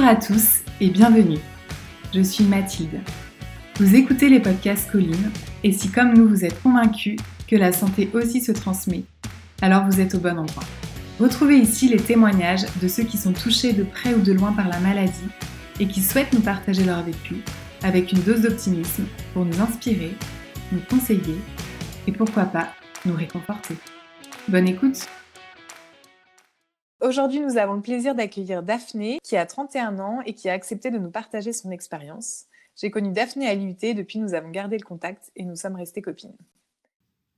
Bonjour 0.00 0.16
à 0.16 0.16
tous 0.16 0.60
et 0.80 0.88
bienvenue. 0.88 1.36
Je 2.14 2.22
suis 2.22 2.44
Mathilde. 2.44 3.02
Vous 3.78 3.94
écoutez 3.94 4.30
les 4.30 4.40
podcasts 4.40 4.90
Colline 4.90 5.30
et 5.62 5.72
si 5.72 5.90
comme 5.90 6.14
nous 6.14 6.26
vous 6.26 6.42
êtes 6.42 6.58
convaincus 6.62 7.20
que 7.46 7.54
la 7.54 7.70
santé 7.70 8.08
aussi 8.14 8.40
se 8.40 8.50
transmet, 8.50 9.02
alors 9.60 9.84
vous 9.84 10.00
êtes 10.00 10.14
au 10.14 10.18
bon 10.18 10.38
endroit. 10.38 10.62
Retrouvez 11.18 11.58
ici 11.58 11.86
les 11.86 11.98
témoignages 11.98 12.64
de 12.80 12.88
ceux 12.88 13.02
qui 13.02 13.18
sont 13.18 13.34
touchés 13.34 13.74
de 13.74 13.82
près 13.82 14.14
ou 14.14 14.22
de 14.22 14.32
loin 14.32 14.52
par 14.52 14.68
la 14.68 14.80
maladie 14.80 15.28
et 15.78 15.86
qui 15.86 16.00
souhaitent 16.00 16.32
nous 16.32 16.40
partager 16.40 16.84
leur 16.84 17.02
vécu 17.02 17.36
avec 17.82 18.10
une 18.12 18.22
dose 18.22 18.40
d'optimisme 18.40 19.04
pour 19.34 19.44
nous 19.44 19.60
inspirer, 19.60 20.16
nous 20.72 20.80
conseiller 20.88 21.36
et 22.06 22.12
pourquoi 22.12 22.44
pas 22.44 22.72
nous 23.04 23.14
réconforter. 23.14 23.74
Bonne 24.48 24.66
écoute 24.66 25.06
Aujourd'hui, 27.00 27.40
nous 27.40 27.56
avons 27.56 27.74
le 27.74 27.80
plaisir 27.80 28.14
d'accueillir 28.14 28.62
Daphné, 28.62 29.20
qui 29.22 29.34
a 29.38 29.46
31 29.46 29.98
ans 30.00 30.20
et 30.26 30.34
qui 30.34 30.50
a 30.50 30.52
accepté 30.52 30.90
de 30.90 30.98
nous 30.98 31.10
partager 31.10 31.54
son 31.54 31.70
expérience. 31.70 32.44
J'ai 32.76 32.90
connu 32.90 33.10
Daphné 33.10 33.48
à 33.48 33.54
l'IUT, 33.54 33.94
depuis 33.94 34.18
nous 34.18 34.34
avons 34.34 34.50
gardé 34.50 34.76
le 34.76 34.84
contact 34.84 35.32
et 35.34 35.44
nous 35.44 35.56
sommes 35.56 35.76
restées 35.76 36.02
copines. 36.02 36.36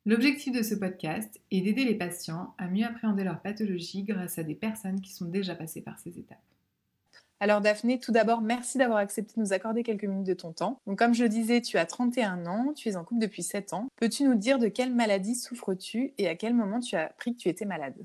L'objectif 0.05 0.53
de 0.53 0.65
ce 0.65 0.75
podcast 0.75 1.41
est 1.53 1.61
d'aider 1.61 1.85
les 1.85 1.95
patients 1.95 2.55
à 2.59 2.67
mieux 2.67 2.85
appréhender 2.85 3.23
leur 3.23 3.41
pathologie 3.41 4.03
grâce 4.03 4.37
à 4.37 4.43
des 4.43 4.57
personnes 4.57 5.01
qui 5.01 5.13
sont 5.13 5.27
déjà 5.27 5.55
passées 5.55 5.81
par 5.81 5.97
ces 6.01 6.19
étapes. 6.19 6.39
Alors 7.39 7.61
Daphné, 7.61 8.01
tout 8.01 8.11
d'abord, 8.11 8.41
merci 8.41 8.79
d'avoir 8.79 8.99
accepté 8.99 9.35
de 9.37 9.41
nous 9.41 9.53
accorder 9.53 9.85
quelques 9.85 10.05
minutes 10.05 10.27
de 10.27 10.35
ton 10.35 10.53
temps. 10.53 10.81
Donc 10.89 10.99
comme 10.99 11.15
je 11.15 11.23
le 11.23 11.29
disais, 11.29 11.61
tu 11.61 11.79
as 11.79 11.87
31 11.87 12.47
ans, 12.47 12.73
tu 12.75 12.89
es 12.89 12.97
en 12.97 13.05
couple 13.05 13.21
depuis 13.21 13.45
7 13.45 13.75
ans. 13.75 13.87
Peux-tu 13.95 14.25
nous 14.25 14.35
dire 14.35 14.59
de 14.59 14.67
quelle 14.67 14.93
maladie 14.93 15.37
souffres-tu 15.37 16.15
et 16.19 16.27
à 16.27 16.35
quel 16.35 16.55
moment 16.55 16.81
tu 16.81 16.97
as 16.97 17.07
appris 17.07 17.35
que 17.37 17.41
tu 17.41 17.49
étais 17.49 17.65
malade? 17.65 17.97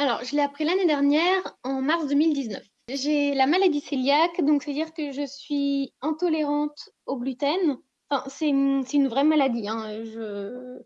Alors, 0.00 0.24
je 0.24 0.34
l'ai 0.34 0.40
appris 0.40 0.64
l'année 0.64 0.86
dernière, 0.86 1.58
en 1.62 1.82
mars 1.82 2.06
2019. 2.06 2.62
J'ai 2.88 3.34
la 3.34 3.46
maladie 3.46 3.82
cœliaque, 3.82 4.42
donc 4.42 4.62
c'est-à-dire 4.62 4.94
que 4.94 5.12
je 5.12 5.26
suis 5.26 5.92
intolérante 6.00 6.88
au 7.04 7.18
gluten. 7.18 7.76
Enfin, 8.08 8.24
c'est 8.26 8.48
une, 8.48 9.08
vraie 9.08 9.24
maladie. 9.24 9.68
Hein. 9.68 10.02
Je 10.06 10.80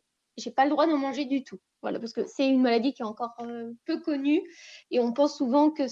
n'ai 0.44 0.52
pas 0.52 0.64
le 0.64 0.70
droit 0.70 0.88
d'en 0.88 0.98
manger 0.98 1.26
du 1.26 1.44
tout. 1.44 1.60
Voilà, 1.80 2.00
parce 2.00 2.12
que 2.12 2.26
c'est 2.26 2.48
une 2.48 2.60
maladie 2.60 2.92
qui 2.92 3.02
est 3.02 3.04
encore 3.04 3.36
euh, 3.38 3.70
peu 3.84 4.00
connue 4.00 4.42
et 4.90 4.98
on 4.98 5.12
pense 5.12 5.36
souvent 5.36 5.70
que 5.70 5.84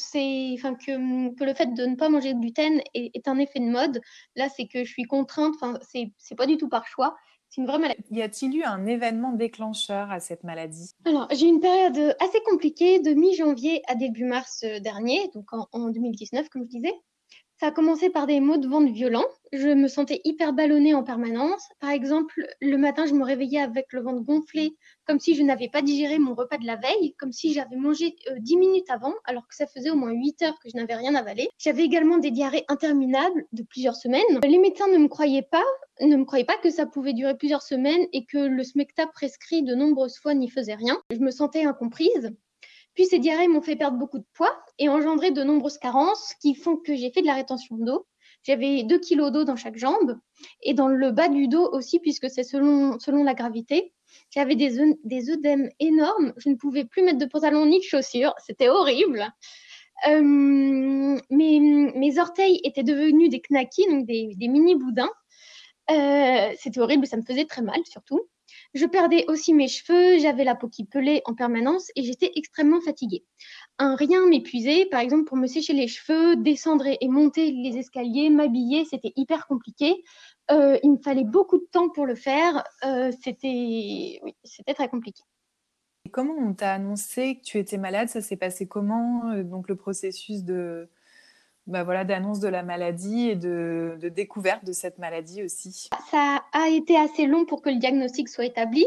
enfin 0.55 0.75
que, 0.75 1.45
le 1.45 1.55
fait 1.55 1.75
de 1.75 1.87
ne 1.87 1.95
pas 1.95 2.09
manger 2.09 2.34
de 2.34 2.41
gluten 2.41 2.81
est, 2.93 3.12
est 3.15 3.28
un 3.28 3.39
effet 3.39 3.61
de 3.61 3.70
mode. 3.70 4.00
Là, 4.34 4.48
c'est 4.48 4.67
que 4.67 4.83
je 4.83 4.91
suis 4.91 5.05
contrainte. 5.05 5.55
Enfin, 5.55 5.78
c'est 5.83 6.34
pas 6.34 6.47
du 6.47 6.56
tout 6.56 6.69
par 6.69 6.89
choix. 6.89 7.15
C'est 7.53 7.61
une 7.61 7.67
vraie 7.67 7.78
maladie. 7.78 8.03
Y 8.11 8.22
a-t-il 8.22 8.56
eu 8.56 8.62
un 8.62 8.86
événement 8.86 9.33
déclencheur 9.33 10.11
à 10.11 10.20
cette 10.20 10.42
maladie? 10.42 10.92
Alors, 11.05 11.28
j'ai 11.33 11.45
eu 11.45 11.50
une 11.50 11.61
période 11.61 12.17
assez 12.19 12.41
compliquée 12.48 13.00
de 13.00 13.11
mi-janvier 13.12 13.83
à 13.89 13.94
début 13.94 14.25
mars 14.25 14.62
euh, 14.64 14.81
dernier, 14.81 15.28
donc 15.34 15.53
en, 15.53 15.69
en 15.72 15.91
2019, 15.91 16.48
comme 16.48 16.62
je 16.62 16.69
disais. 16.69 16.94
Ça 17.62 17.68
a 17.68 17.70
commencé 17.70 18.10
par 18.10 18.27
des 18.27 18.41
maux 18.41 18.56
de 18.56 18.66
ventre 18.66 18.91
violents. 18.91 19.24
Je 19.52 19.68
me 19.68 19.86
sentais 19.86 20.20
hyper 20.24 20.52
ballonnée 20.52 20.94
en 20.94 21.05
permanence. 21.05 21.69
Par 21.78 21.91
exemple, 21.91 22.44
le 22.60 22.77
matin, 22.77 23.06
je 23.06 23.14
me 23.14 23.22
réveillais 23.22 23.60
avec 23.60 23.92
le 23.92 24.00
ventre 24.02 24.24
gonflé, 24.24 24.74
comme 25.06 25.20
si 25.20 25.36
je 25.36 25.44
n'avais 25.44 25.69
pas 25.69 25.80
digéré 25.80 26.19
mon 26.19 26.34
repas 26.34 26.58
de 26.58 26.66
la 26.66 26.74
veille, 26.74 27.14
comme 27.20 27.30
si 27.30 27.52
j'avais 27.52 27.77
mangé 27.77 28.16
euh, 28.32 28.34
10 28.41 28.56
minutes 28.56 28.91
avant, 28.91 29.14
alors 29.27 29.46
que 29.46 29.54
ça 29.54 29.69
faisait 29.69 29.91
au 29.91 29.94
moins 29.94 30.10
8 30.10 30.42
heures 30.42 30.58
que 30.58 30.70
je 30.70 30.77
n'avais 30.77 30.96
rien 30.96 31.14
avalé. 31.14 31.50
J'avais 31.56 31.84
également 31.84 32.19
des 32.19 32.32
diarrhées 32.32 32.64
interminables 32.66 33.44
de 33.52 33.62
plusieurs 33.62 33.94
semaines. 33.94 34.41
Les 34.42 34.58
médecins 34.58 34.88
ne 34.88 34.98
me 34.98 35.06
croyaient 35.06 35.47
pas, 35.48 35.62
ne 36.00 36.16
me 36.16 36.24
croyaient 36.24 36.44
pas 36.44 36.58
que 36.60 36.70
ça 36.70 36.86
pouvait 36.86 37.12
durer 37.12 37.36
plusieurs 37.36 37.62
semaines 37.62 38.08
et 38.12 38.24
que 38.24 38.38
le 38.38 38.64
smecta 38.64 39.06
prescrit 39.06 39.62
de 39.62 39.76
nombreuses 39.76 40.19
fois 40.19 40.34
n'y 40.34 40.50
faisait 40.50 40.75
rien. 40.75 41.00
Je 41.12 41.20
me 41.20 41.31
sentais 41.31 41.64
incomprise. 41.64 42.32
Puis 42.94 43.06
ces 43.06 43.19
diarrhées 43.19 43.48
m'ont 43.48 43.62
fait 43.62 43.76
perdre 43.76 43.98
beaucoup 43.98 44.19
de 44.19 44.26
poids 44.34 44.54
et 44.78 44.88
engendré 44.88 45.30
de 45.30 45.42
nombreuses 45.42 45.78
carences 45.78 46.34
qui 46.41 46.54
font 46.54 46.76
que 46.76 46.94
j'ai 46.94 47.10
fait 47.10 47.22
de 47.22 47.26
la 47.26 47.34
rétention 47.34 47.76
d'eau. 47.76 48.06
J'avais 48.42 48.82
2 48.82 48.98
kilos 48.98 49.30
d'eau 49.30 49.44
dans 49.44 49.56
chaque 49.56 49.76
jambe 49.78 50.19
et 50.62 50.75
dans 50.75 50.88
le 50.88 51.12
bas 51.12 51.28
du 51.28 51.47
dos 51.47 51.69
aussi, 51.72 52.00
puisque 52.00 52.28
c'est 52.28 52.42
selon, 52.42 52.98
la 53.06 53.34
gravité. 53.34 53.92
J'avais 54.31 54.56
des, 54.56 55.31
œdèmes 55.31 55.70
énormes. 55.78 56.32
Je 56.36 56.48
ne 56.48 56.56
pouvais 56.56 56.84
plus 56.84 57.02
mettre 57.02 57.19
de 57.19 57.26
pantalon 57.26 57.66
ni 57.66 57.78
de 57.78 57.84
chaussures. 57.84 58.34
C'était 58.44 58.69
horrible. 58.69 59.32
Euh, 60.08 60.20
mes, 61.31 62.19
orteils 62.19 62.60
étaient 62.64 62.82
devenus 62.82 63.31
des 63.31 63.41
knackis, 63.41 63.86
donc 63.88 64.06
des, 64.06 64.32
des 64.34 64.48
mini 64.48 64.75
boudins. 64.75 65.10
Euh, 65.91 66.52
C'était 66.58 66.81
horrible, 66.81 67.06
ça 67.06 67.16
me 67.16 67.22
faisait 67.22 67.44
très 67.44 67.62
mal 67.62 67.81
surtout. 67.84 68.28
Je 68.75 68.87
perdais 68.87 69.25
aussi 69.28 69.53
mes 69.53 69.69
cheveux, 69.69 70.19
j'avais 70.19 70.44
la 70.44 70.55
peau 70.55 70.69
qui 70.69 70.84
pelait 70.84 71.22
en 71.27 71.34
permanence 71.34 71.91
et 71.94 72.03
j'étais 72.03 72.33
extrêmement 72.37 72.81
fatiguée. 72.81 73.25
Un 73.78 73.97
rien 73.97 74.27
m'épuisait, 74.27 74.87
par 74.87 75.00
exemple 75.00 75.25
pour 75.25 75.37
me 75.37 75.47
sécher 75.47 75.75
les 75.75 75.88
cheveux, 75.88 76.37
descendre 76.37 76.87
et 76.87 77.09
monter 77.09 77.50
les 77.50 77.77
escaliers, 77.77 78.31
m'habiller, 78.31 78.87
c'était 78.87 79.12
hyper 79.16 79.47
compliqué. 79.47 80.03
Euh, 80.50 80.78
il 80.82 80.93
me 80.93 80.97
fallait 80.99 81.25
beaucoup 81.25 81.59
de 81.59 81.66
temps 81.71 81.91
pour 81.91 82.06
le 82.06 82.15
faire, 82.15 82.65
euh, 82.84 83.12
c'était 83.22 84.21
très 84.75 84.88
compliqué. 84.88 85.22
Et 86.05 86.11
comment 86.11 86.34
on 86.34 86.55
t'a 86.55 86.72
annoncé 86.72 87.37
que 87.37 87.43
tu 87.43 87.59
étais 87.59 87.78
malade? 87.78 88.09
Ça 88.09 88.21
s'est 88.21 88.37
passé 88.37 88.66
comment 88.66 89.31
euh, 89.31 89.43
Donc 89.43 89.69
le 89.69 89.77
processus 89.77 90.44
de 90.44 90.88
bah 91.67 91.84
voilà, 91.84 92.05
d'annonce 92.05 92.41
de 92.41 92.49
la 92.49 92.62
maladie 92.62 93.28
et 93.28 93.37
de, 93.37 93.97
de, 94.00 94.09
découverte 94.09 94.65
de 94.65 94.73
cette 94.73 94.99
maladie 94.99 95.43
aussi 95.43 95.89
Ça 96.11 96.43
a 96.53 96.69
été 96.69 96.97
assez 96.97 97.27
long 97.27 97.45
pour 97.45 97.62
que 97.62 97.71
le 97.71 97.77
diagnostic 97.77 98.28
soit 98.28 98.47
établi, 98.47 98.84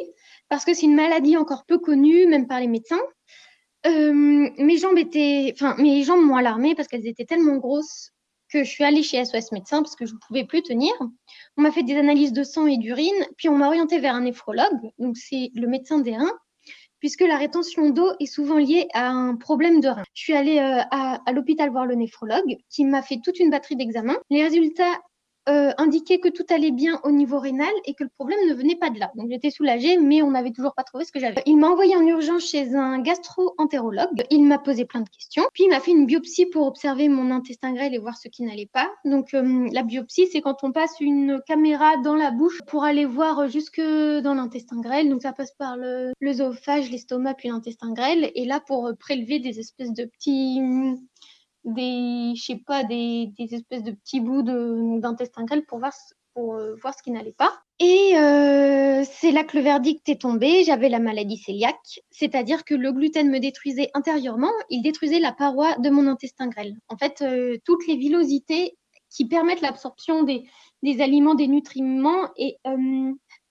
parce 0.49 0.65
que 0.65 0.73
c'est 0.73 0.85
une 0.85 0.95
maladie 0.95 1.37
encore 1.37 1.65
peu 1.65 1.79
connue, 1.79 2.27
même 2.27 2.47
par 2.47 2.59
les 2.59 2.67
médecins. 2.67 3.01
Euh, 3.85 4.49
mes 4.57 4.77
jambes 4.77 4.97
étaient, 4.97 5.53
enfin, 5.53 5.75
mes 5.77 6.03
jambes 6.03 6.21
m'ont 6.21 6.35
alarmée 6.35 6.75
parce 6.75 6.87
qu'elles 6.87 7.07
étaient 7.07 7.25
tellement 7.25 7.57
grosses 7.57 8.11
que 8.49 8.63
je 8.63 8.69
suis 8.69 8.83
allée 8.83 9.03
chez 9.03 9.23
SOS 9.23 9.51
médecin 9.51 9.81
parce 9.81 9.95
que 9.95 10.05
je 10.05 10.13
ne 10.13 10.19
pouvais 10.19 10.43
plus 10.43 10.63
tenir. 10.63 10.91
On 11.57 11.61
m'a 11.61 11.71
fait 11.71 11.83
des 11.83 11.95
analyses 11.95 12.33
de 12.33 12.43
sang 12.43 12.67
et 12.67 12.77
d'urine, 12.77 13.25
puis 13.37 13.47
on 13.47 13.57
m'a 13.57 13.67
orientée 13.67 13.99
vers 13.99 14.15
un 14.15 14.21
néphrologue, 14.21 14.91
donc 14.99 15.17
c'est 15.17 15.51
le 15.55 15.67
médecin 15.67 15.99
des 15.99 16.15
reins, 16.15 16.33
puisque 17.05 17.21
la 17.21 17.37
rétention 17.37 17.91
d'eau 17.91 18.13
est 18.19 18.25
souvent 18.25 18.57
liée 18.57 18.87
à 18.95 19.07
un 19.07 19.35
problème 19.35 19.79
de 19.79 19.89
rein. 19.89 20.01
Je 20.15 20.23
suis 20.23 20.33
allée 20.33 20.57
euh, 20.57 20.81
à, 20.89 21.21
à 21.23 21.31
l'hôpital 21.33 21.69
voir 21.69 21.85
le 21.85 21.93
néphrologue 21.93 22.57
qui 22.71 22.83
m'a 22.83 23.03
fait 23.03 23.19
toute 23.23 23.39
une 23.39 23.51
batterie 23.51 23.75
d'examens. 23.75 24.17
Les 24.31 24.41
résultats 24.41 24.99
euh, 25.47 25.71
indiquait 25.77 26.19
que 26.19 26.29
tout 26.29 26.45
allait 26.49 26.71
bien 26.71 26.99
au 27.03 27.11
niveau 27.11 27.39
rénal 27.39 27.71
et 27.85 27.93
que 27.93 28.03
le 28.03 28.09
problème 28.09 28.39
ne 28.49 28.53
venait 28.53 28.75
pas 28.75 28.89
de 28.89 28.99
là. 28.99 29.11
Donc 29.15 29.29
j'étais 29.29 29.51
soulagée, 29.51 29.97
mais 29.97 30.21
on 30.21 30.31
n'avait 30.31 30.51
toujours 30.51 30.73
pas 30.73 30.83
trouvé 30.83 31.05
ce 31.05 31.11
que 31.11 31.19
j'avais. 31.19 31.43
Il 31.45 31.57
m'a 31.57 31.67
envoyé 31.67 31.95
en 31.95 32.05
urgence 32.05 32.43
chez 32.43 32.75
un 32.75 32.99
gastro-entérologue. 32.99 34.25
Il 34.31 34.43
m'a 34.43 34.57
posé 34.57 34.85
plein 34.85 35.01
de 35.01 35.09
questions. 35.09 35.43
Puis 35.53 35.65
il 35.65 35.69
m'a 35.69 35.79
fait 35.79 35.91
une 35.91 36.05
biopsie 36.05 36.47
pour 36.47 36.65
observer 36.65 37.09
mon 37.09 37.31
intestin 37.31 37.73
grêle 37.73 37.93
et 37.93 37.99
voir 37.99 38.17
ce 38.17 38.27
qui 38.27 38.43
n'allait 38.43 38.69
pas. 38.71 38.89
Donc 39.05 39.33
euh, 39.33 39.67
la 39.71 39.83
biopsie, 39.83 40.27
c'est 40.31 40.41
quand 40.41 40.63
on 40.63 40.71
passe 40.71 40.99
une 40.99 41.39
caméra 41.45 41.97
dans 41.97 42.15
la 42.15 42.31
bouche 42.31 42.61
pour 42.67 42.83
aller 42.83 43.05
voir 43.05 43.47
jusque 43.47 43.81
dans 43.81 44.33
l'intestin 44.33 44.81
grêle. 44.81 45.09
Donc 45.09 45.21
ça 45.21 45.31
passe 45.31 45.51
par 45.51 45.77
l'œsophage, 46.21 46.89
l'estomac, 46.89 47.35
puis 47.35 47.49
l'intestin 47.49 47.93
grêle. 47.93 48.31
Et 48.33 48.45
là, 48.45 48.59
pour 48.59 48.91
prélever 48.99 49.39
des 49.39 49.59
espèces 49.59 49.93
de 49.93 50.05
petits 50.05 50.59
des, 51.65 52.33
je 52.35 52.43
sais 52.43 52.61
pas, 52.65 52.83
des, 52.83 53.31
des 53.37 53.55
espèces 53.55 53.83
de 53.83 53.91
petits 53.91 54.21
bouts 54.21 54.43
d'intestin 54.43 55.43
grêle 55.43 55.65
pour 55.65 55.79
voir, 55.79 55.93
pour, 56.33 56.55
euh, 56.55 56.75
voir 56.81 56.93
ce 56.95 57.01
qui 57.03 57.11
n'allait 57.11 57.33
pas. 57.33 57.51
Et 57.79 58.11
euh, 58.15 59.03
c'est 59.03 59.31
là 59.31 59.43
que 59.43 59.57
le 59.57 59.63
verdict 59.63 60.07
est 60.07 60.21
tombé. 60.21 60.63
J'avais 60.63 60.89
la 60.89 60.99
maladie 60.99 61.41
cœliaque, 61.41 61.99
c'est-à-dire 62.11 62.63
que 62.63 62.75
le 62.75 62.91
gluten 62.91 63.29
me 63.29 63.39
détruisait 63.39 63.89
intérieurement, 63.93 64.51
il 64.69 64.81
détruisait 64.81 65.19
la 65.19 65.31
paroi 65.31 65.75
de 65.79 65.89
mon 65.89 66.07
intestin 66.07 66.47
grêle. 66.47 66.75
En 66.87 66.97
fait, 66.97 67.21
euh, 67.21 67.57
toutes 67.65 67.85
les 67.87 67.97
villosités 67.97 68.77
qui 69.09 69.27
permettent 69.27 69.61
l'absorption 69.61 70.23
des, 70.23 70.45
des, 70.83 71.01
aliments, 71.01 71.35
des 71.35 71.47
nutriments, 71.47 72.29
et, 72.37 72.57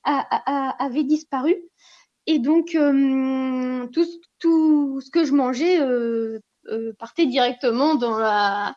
avaient 0.05 1.05
disparu. 1.05 1.57
Et 2.27 2.39
donc, 2.39 2.77
tout, 3.93 4.07
tout, 4.39 5.01
ce 5.01 5.11
que 5.11 5.25
je 5.25 5.33
mangeais 5.33 5.79
euh, 6.71 6.93
partait 6.99 7.27
directement 7.27 7.95
dans 7.95 8.19
la 8.19 8.75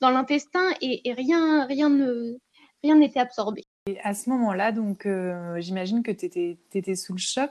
dans 0.00 0.10
l'intestin 0.10 0.72
et, 0.80 1.08
et, 1.08 1.12
rien 1.12 1.64
rien 1.66 1.88
ne 1.88 2.36
rien 2.82 2.96
n'était 2.96 3.20
absorbé. 3.20 3.62
Et 3.88 3.98
à 4.02 4.14
ce 4.14 4.28
moment-là, 4.30 4.72
donc 4.72 5.06
euh, 5.06 5.60
j'imagine 5.60 6.02
que 6.02 6.10
tu 6.10 6.26
étais, 6.26 6.58
étais, 6.74 6.94
sous 6.94 7.14
le 7.14 7.18
choc. 7.18 7.50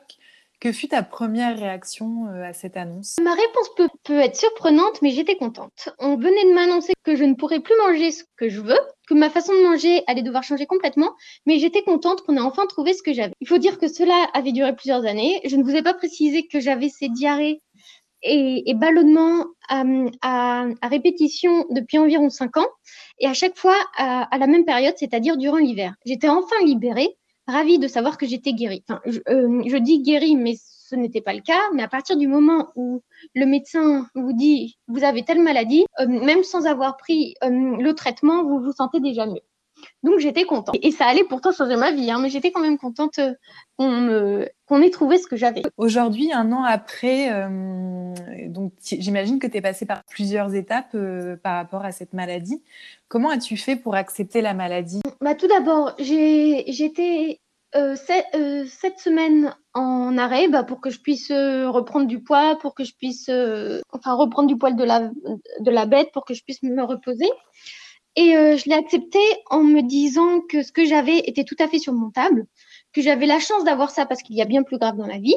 Que 0.60 0.72
fut 0.72 0.88
ta 0.88 1.04
première 1.04 1.56
réaction 1.56 2.28
euh, 2.30 2.44
à 2.44 2.52
cette 2.52 2.78
annonce? 2.78 3.18
Ma 3.22 3.34
réponse 3.34 3.76
peut, 3.76 3.90
peut, 4.04 4.20
être 4.20 4.36
surprenante, 4.36 5.04
mais 5.04 5.12
j'étais 5.12 5.36
contente. 5.36 5.90
On 6.00 6.16
venait 6.16 6.46
de 6.46 6.54
m'annoncer 6.54 6.94
que 7.04 7.16
je 7.16 7.24
ne 7.24 7.36
pourrais 7.36 7.60
plus 7.60 7.76
manger 7.86 8.12
ce 8.12 8.24
que 8.38 8.50
je 8.50 8.60
veux, 8.60 8.80
que 9.08 9.14
ma 9.14 9.30
façon 9.30 9.54
de 9.54 9.62
manger 9.62 10.04
allait 10.08 10.24
devoir 10.24 10.42
changer 10.42 10.66
complètement, 10.66 11.14
mais 11.46 11.60
j'étais 11.60 11.84
contente 11.84 12.24
qu'on 12.24 12.38
ait 12.38 12.42
enfin 12.42 12.66
trouvé 12.66 12.94
ce 12.94 13.04
que 13.04 13.14
j'avais. 13.14 13.34
Il 13.40 13.48
faut 13.48 13.60
dire 13.60 13.78
que 13.78 13.88
cela 13.88 14.28
avait 14.34 14.52
duré 14.52 14.76
plusieurs 14.76 15.06
années. 15.06 15.42
Je 15.46 15.58
ne 15.58 15.64
vous 15.64 15.76
ai 15.76 15.84
pas 15.84 15.94
précisé 15.94 16.48
que 16.48 16.60
j'avais 16.60 16.90
ces 16.90 17.10
diarrhées 17.10 17.62
et, 18.24 18.70
et 18.70 18.74
ballonnement 18.74 19.46
à, 19.70 20.66
répétition 20.84 21.66
depuis 21.70 21.98
environ 21.98 22.30
5 22.30 22.58
ans, 22.58 22.68
et 23.20 23.28
à 23.28 23.34
chaque 23.34 23.58
fois 23.58 23.78
à, 23.98 24.38
la 24.38 24.48
même 24.48 24.66
période, 24.66 24.96
c'est-à-dire 24.98 25.38
durant 25.38 25.58
l'hiver. 25.58 25.94
J'étais 26.06 26.30
enfin 26.30 26.56
libérée, 26.64 27.18
ravie 27.48 27.80
de 27.80 27.88
savoir 27.88 28.18
que 28.18 28.26
j'étais 28.26 28.54
guérie. 28.54 28.84
Euh, 29.30 29.64
je, 29.66 29.78
dis 29.78 30.02
guérie, 30.02 30.36
mais 30.36 30.56
ce 30.58 30.96
n'était 30.96 31.22
pas 31.22 31.34
le 31.34 31.42
cas, 31.42 31.62
mais 31.74 31.84
à 31.84 31.88
partir 31.88 32.18
du 32.18 32.28
moment 32.28 32.70
où 32.76 33.02
le 33.36 33.46
médecin 33.46 34.08
vous 34.16 34.34
dit 34.34 34.78
vous 34.88 35.04
avez 35.04 35.24
telle 35.24 35.42
maladie, 35.42 35.86
euh, 36.00 36.08
même 36.08 36.44
sans 36.44 36.66
avoir 36.66 36.98
pris 36.98 37.36
euh, 37.44 37.50
le 37.50 37.94
traitement, 37.94 38.44
vous 38.44 38.60
vous 38.60 38.74
sentez 38.74 39.00
déjà 39.00 39.26
mieux. 39.26 39.42
Donc 40.04 40.20
j'étais 40.20 40.44
contente. 40.44 40.78
Et 40.82 40.92
ça 40.92 41.06
allait 41.06 41.24
pourtant 41.24 41.52
changer 41.52 41.76
ma 41.76 41.92
vie, 41.92 42.10
hein, 42.12 42.20
mais 42.22 42.30
j'étais 42.30 42.52
quand 42.52 42.62
même 42.62 42.78
contente 42.78 43.20
euh, 43.20 44.46
qu'on 44.66 44.82
ait 44.82 44.90
trouvé 44.90 45.18
ce 45.18 45.28
que 45.28 45.36
j'avais. 45.36 45.64
Aujourd'hui, 45.78 46.32
un 46.34 46.52
an 46.52 46.64
après, 46.64 47.30
donc 48.48 48.74
j'imagine 48.82 49.40
que 49.40 49.48
tu 49.48 49.58
es 49.58 49.62
passée 49.62 49.86
par 49.86 50.04
plusieurs 50.06 50.56
étapes 50.56 50.96
par 51.44 51.56
rapport 51.56 51.86
à 51.86 51.92
cette 51.92 52.14
maladie. 52.14 52.62
Comment 53.08 53.30
as-tu 53.30 53.58
fait 53.58 53.76
pour 53.76 53.96
accepter 53.96 54.42
la 54.42 54.54
maladie? 54.54 55.02
Bah, 55.22 55.36
Tout 55.36 55.48
d'abord, 55.48 55.94
j'étais 56.00 57.40
euh, 57.76 57.96
euh, 58.34 58.66
cette 58.68 59.00
semaine 59.00 59.54
en 59.74 60.18
arrêt 60.18 60.48
bah, 60.48 60.64
pour 60.64 60.80
que 60.80 60.90
je 60.90 61.00
puisse 61.00 61.32
euh, 61.32 61.70
reprendre 61.70 62.08
du 62.08 62.24
poids, 62.24 62.58
pour 62.62 62.74
que 62.74 62.84
je 62.86 62.94
puisse 62.96 63.30
enfin 63.92 64.14
reprendre 64.14 64.48
du 64.48 64.58
poil 64.58 64.76
de 64.76 64.84
la, 64.84 65.10
de 65.60 65.72
la 65.72 65.86
bête, 65.86 66.12
pour 66.14 66.26
que 66.26 66.34
je 66.34 66.44
puisse 66.44 66.64
me 66.64 66.84
reposer. 66.84 67.30
Et 68.18 68.32
je 68.32 68.68
l'ai 68.68 68.76
accepté 68.76 69.20
en 69.50 69.64
me 69.64 69.82
disant 69.82 70.42
que 70.42 70.64
ce 70.64 70.72
que 70.72 70.86
j'avais 70.86 71.20
était 71.20 71.44
tout 71.44 71.56
à 71.60 71.68
fait 71.68 71.78
surmontable, 71.78 72.48
que 72.92 73.02
j'avais 73.02 73.28
la 73.28 73.40
chance 73.40 73.64
d'avoir 73.64 73.92
ça 73.92 74.08
parce 74.08 74.24
qu'il 74.24 74.36
y 74.36 74.42
a 74.42 74.46
bien 74.46 74.64
plus 74.64 74.80
grave 74.80 74.98
dans 74.98 75.06
la 75.06 75.20
vie. 75.20 75.36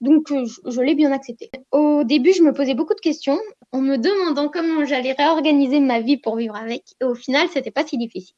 Donc, 0.00 0.28
je, 0.28 0.70
je 0.70 0.80
l'ai 0.80 0.94
bien 0.94 1.12
accepté. 1.12 1.50
Au 1.72 2.04
début, 2.04 2.32
je 2.32 2.42
me 2.42 2.52
posais 2.52 2.74
beaucoup 2.74 2.94
de 2.94 3.00
questions 3.00 3.38
en 3.72 3.80
me 3.80 3.96
demandant 3.96 4.48
comment 4.48 4.84
j'allais 4.84 5.12
réorganiser 5.12 5.80
ma 5.80 6.00
vie 6.00 6.16
pour 6.16 6.36
vivre 6.36 6.56
avec. 6.56 6.84
Et 7.00 7.04
au 7.04 7.14
final, 7.14 7.48
c'était 7.52 7.70
pas 7.72 7.86
si 7.86 7.98
difficile. 7.98 8.36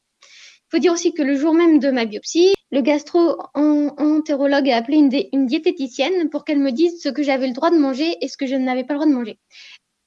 Il 0.67 0.77
faut 0.77 0.79
dire 0.79 0.93
aussi 0.93 1.13
que 1.13 1.21
le 1.21 1.35
jour 1.35 1.53
même 1.53 1.77
de 1.77 1.91
ma 1.91 2.05
biopsie, 2.05 2.55
le 2.71 2.81
gastro-entérologue 2.81 4.69
a 4.69 4.77
appelé 4.77 4.97
une, 4.97 5.45
diététicienne 5.45 6.29
pour 6.31 6.43
qu'elle 6.43 6.57
me 6.57 6.71
dise 6.71 7.01
ce 7.01 7.09
que 7.09 7.21
j'avais 7.21 7.47
le 7.47 7.53
droit 7.53 7.69
de 7.69 7.77
manger 7.77 8.17
et 8.21 8.27
ce 8.27 8.35
que 8.35 8.47
je 8.47 8.55
n'avais 8.55 8.83
pas 8.83 8.95
le 8.95 8.99
droit 8.99 9.09
de 9.09 9.13
manger. 9.13 9.37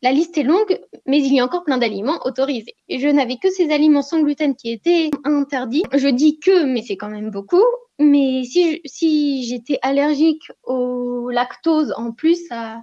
La 0.00 0.12
liste 0.12 0.38
est 0.38 0.44
longue, 0.44 0.80
mais 1.06 1.18
il 1.18 1.34
y 1.34 1.40
a 1.40 1.44
encore 1.44 1.64
plein 1.64 1.78
d'aliments 1.78 2.20
autorisés. 2.24 2.76
Et 2.88 3.00
je 3.00 3.08
n'avais 3.08 3.36
que 3.36 3.50
ces 3.50 3.70
aliments 3.72 4.02
sans 4.02 4.20
gluten 4.20 4.54
qui 4.54 4.70
étaient 4.70 5.10
interdits. 5.24 5.82
Je 5.92 6.06
dis 6.08 6.38
que, 6.38 6.64
mais 6.64 6.82
c'est 6.82 6.96
quand 6.96 7.10
même 7.10 7.30
beaucoup. 7.30 7.64
Mais 7.98 8.44
si, 8.44 9.44
j'étais 9.44 9.80
allergique 9.82 10.52
au 10.62 11.30
lactose 11.30 11.92
en 11.96 12.12
plus, 12.12 12.46
ça, 12.46 12.80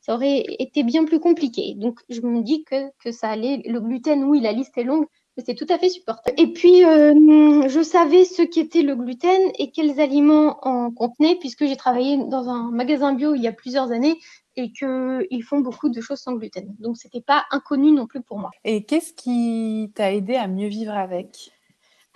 ça 0.00 0.14
aurait 0.14 0.44
été 0.58 0.82
bien 0.82 1.04
plus 1.04 1.20
compliqué. 1.20 1.74
Donc, 1.76 2.00
je 2.08 2.22
me 2.22 2.42
dis 2.42 2.64
que, 2.64 2.88
que 3.04 3.12
ça 3.12 3.28
allait. 3.28 3.60
Le 3.66 3.80
gluten, 3.80 4.24
oui, 4.24 4.40
la 4.40 4.52
liste 4.52 4.78
est 4.78 4.84
longue, 4.84 5.06
c'est 5.38 5.54
tout 5.54 5.66
à 5.68 5.78
fait 5.78 5.88
supportable. 5.88 6.40
Et 6.40 6.52
puis, 6.52 6.84
euh, 6.84 7.68
je 7.68 7.82
savais 7.82 8.24
ce 8.24 8.42
qu'était 8.42 8.82
le 8.82 8.96
gluten 8.96 9.40
et 9.58 9.70
quels 9.70 10.00
aliments 10.00 10.58
en 10.66 10.90
contenaient, 10.90 11.36
puisque 11.36 11.66
j'ai 11.66 11.76
travaillé 11.76 12.16
dans 12.16 12.48
un 12.48 12.70
magasin 12.70 13.14
bio 13.14 13.34
il 13.34 13.42
y 13.42 13.48
a 13.48 13.52
plusieurs 13.52 13.92
années 13.92 14.18
et 14.56 14.72
qu'ils 14.72 15.42
font 15.44 15.60
beaucoup 15.60 15.88
de 15.88 16.00
choses 16.00 16.18
sans 16.18 16.34
gluten. 16.34 16.74
Donc, 16.78 16.96
ce 16.96 17.06
n'était 17.06 17.22
pas 17.22 17.44
inconnu 17.50 17.92
non 17.92 18.06
plus 18.06 18.22
pour 18.22 18.38
moi. 18.38 18.50
Et 18.64 18.84
qu'est-ce 18.84 19.12
qui 19.12 19.90
t'a 19.94 20.12
aidé 20.12 20.34
à 20.34 20.48
mieux 20.48 20.68
vivre 20.68 20.92
avec? 20.92 21.52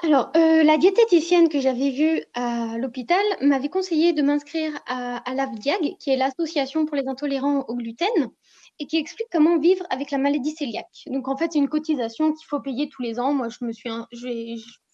Alors, 0.03 0.31
euh, 0.37 0.65
la 0.65 0.77
diététicienne 0.77 1.49
que 1.49 1.61
j'avais 1.61 1.91
vue 1.91 2.21
à 2.35 2.77
l'hôpital 2.79 3.23
m'avait 3.41 3.69
conseillé 3.69 4.13
de 4.13 4.23
m'inscrire 4.23 4.73
à, 4.87 5.19
à 5.19 5.35
l'AVDIAG, 5.35 5.97
qui 5.99 6.11
est 6.11 6.17
l'association 6.17 6.85
pour 6.85 6.97
les 6.97 7.07
intolérants 7.07 7.65
au 7.69 7.77
gluten 7.77 8.09
et 8.79 8.87
qui 8.87 8.97
explique 8.97 9.29
comment 9.31 9.59
vivre 9.59 9.85
avec 9.91 10.11
la 10.11 10.19
maladie 10.19 10.55
cœliaque. 10.55 11.05
Donc 11.06 11.29
en 11.29 11.37
fait, 11.37 11.53
c'est 11.53 11.59
une 11.59 11.69
cotisation 11.69 12.32
qu'il 12.32 12.47
faut 12.47 12.61
payer 12.61 12.88
tous 12.88 13.03
les 13.03 13.21
ans. 13.21 13.32
Moi, 13.32 13.49
je 13.49 13.65
me 13.65 13.73
suis, 13.73 13.91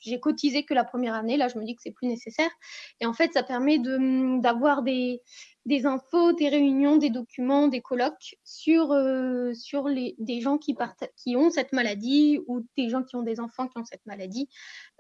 j'ai 0.01 0.21
cotisé 0.21 0.65
que 0.65 0.75
la 0.75 0.85
première 0.85 1.15
année. 1.15 1.37
Là, 1.37 1.49
je 1.49 1.59
me 1.59 1.65
dis 1.65 1.75
que 1.75 1.83
c'est 1.83 1.93
plus 1.93 2.09
nécessaire. 2.09 2.51
Et 3.01 3.07
en 3.07 3.13
fait, 3.13 3.33
ça 3.33 3.43
permet 3.43 3.79
d'avoir 3.79 4.83
des, 4.83 5.21
des 5.67 5.87
infos, 5.87 6.33
des 6.33 6.49
réunions, 6.49 6.97
des 6.97 7.11
documents, 7.11 7.69
des 7.69 7.81
colloques 7.81 8.37
sur, 8.45 8.93
euh, 8.93 9.53
sur 9.55 9.89
les, 9.89 10.15
des 10.19 10.41
gens 10.41 10.59
qui, 10.59 10.75
partent, 10.75 11.05
qui 11.17 11.37
ont 11.37 11.51
cette 11.51 11.73
maladie 11.73 12.41
ou 12.47 12.67
des 12.77 12.89
gens 12.89 13.03
qui 13.03 13.17
ont 13.17 13.23
des 13.23 13.41
enfants 13.41 13.69
qui 13.69 13.79
ont 13.79 13.85
cette 13.85 14.05
maladie 14.07 14.49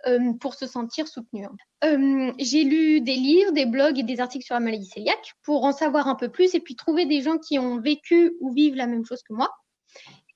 euh, 0.06 0.32
pour 0.34 0.54
se 0.54 0.66
sentir 0.66 1.08
soutenus. 1.08 1.48
Euh, 1.84 2.32
j'ai 2.38 2.64
lu 2.64 3.00
des 3.00 3.16
livres, 3.16 3.52
des 3.52 3.66
blogs 3.66 3.98
et 3.98 4.02
des 4.02 4.20
articles 4.20 4.44
sur 4.44 4.54
la 4.54 4.60
maladie 4.60 4.88
cœliaque 4.90 5.32
pour 5.42 5.64
en 5.64 5.72
savoir 5.72 6.08
un 6.08 6.14
peu 6.14 6.28
plus 6.28 6.54
et 6.54 6.60
puis 6.60 6.76
trouver 6.76 7.06
des 7.06 7.22
gens 7.22 7.38
qui 7.38 7.58
ont 7.58 7.80
vécu 7.80 8.36
ou 8.40 8.52
vivent 8.52 8.76
la 8.76 8.86
même 8.86 9.04
chose 9.04 9.22
que 9.22 9.32
moi. 9.32 9.50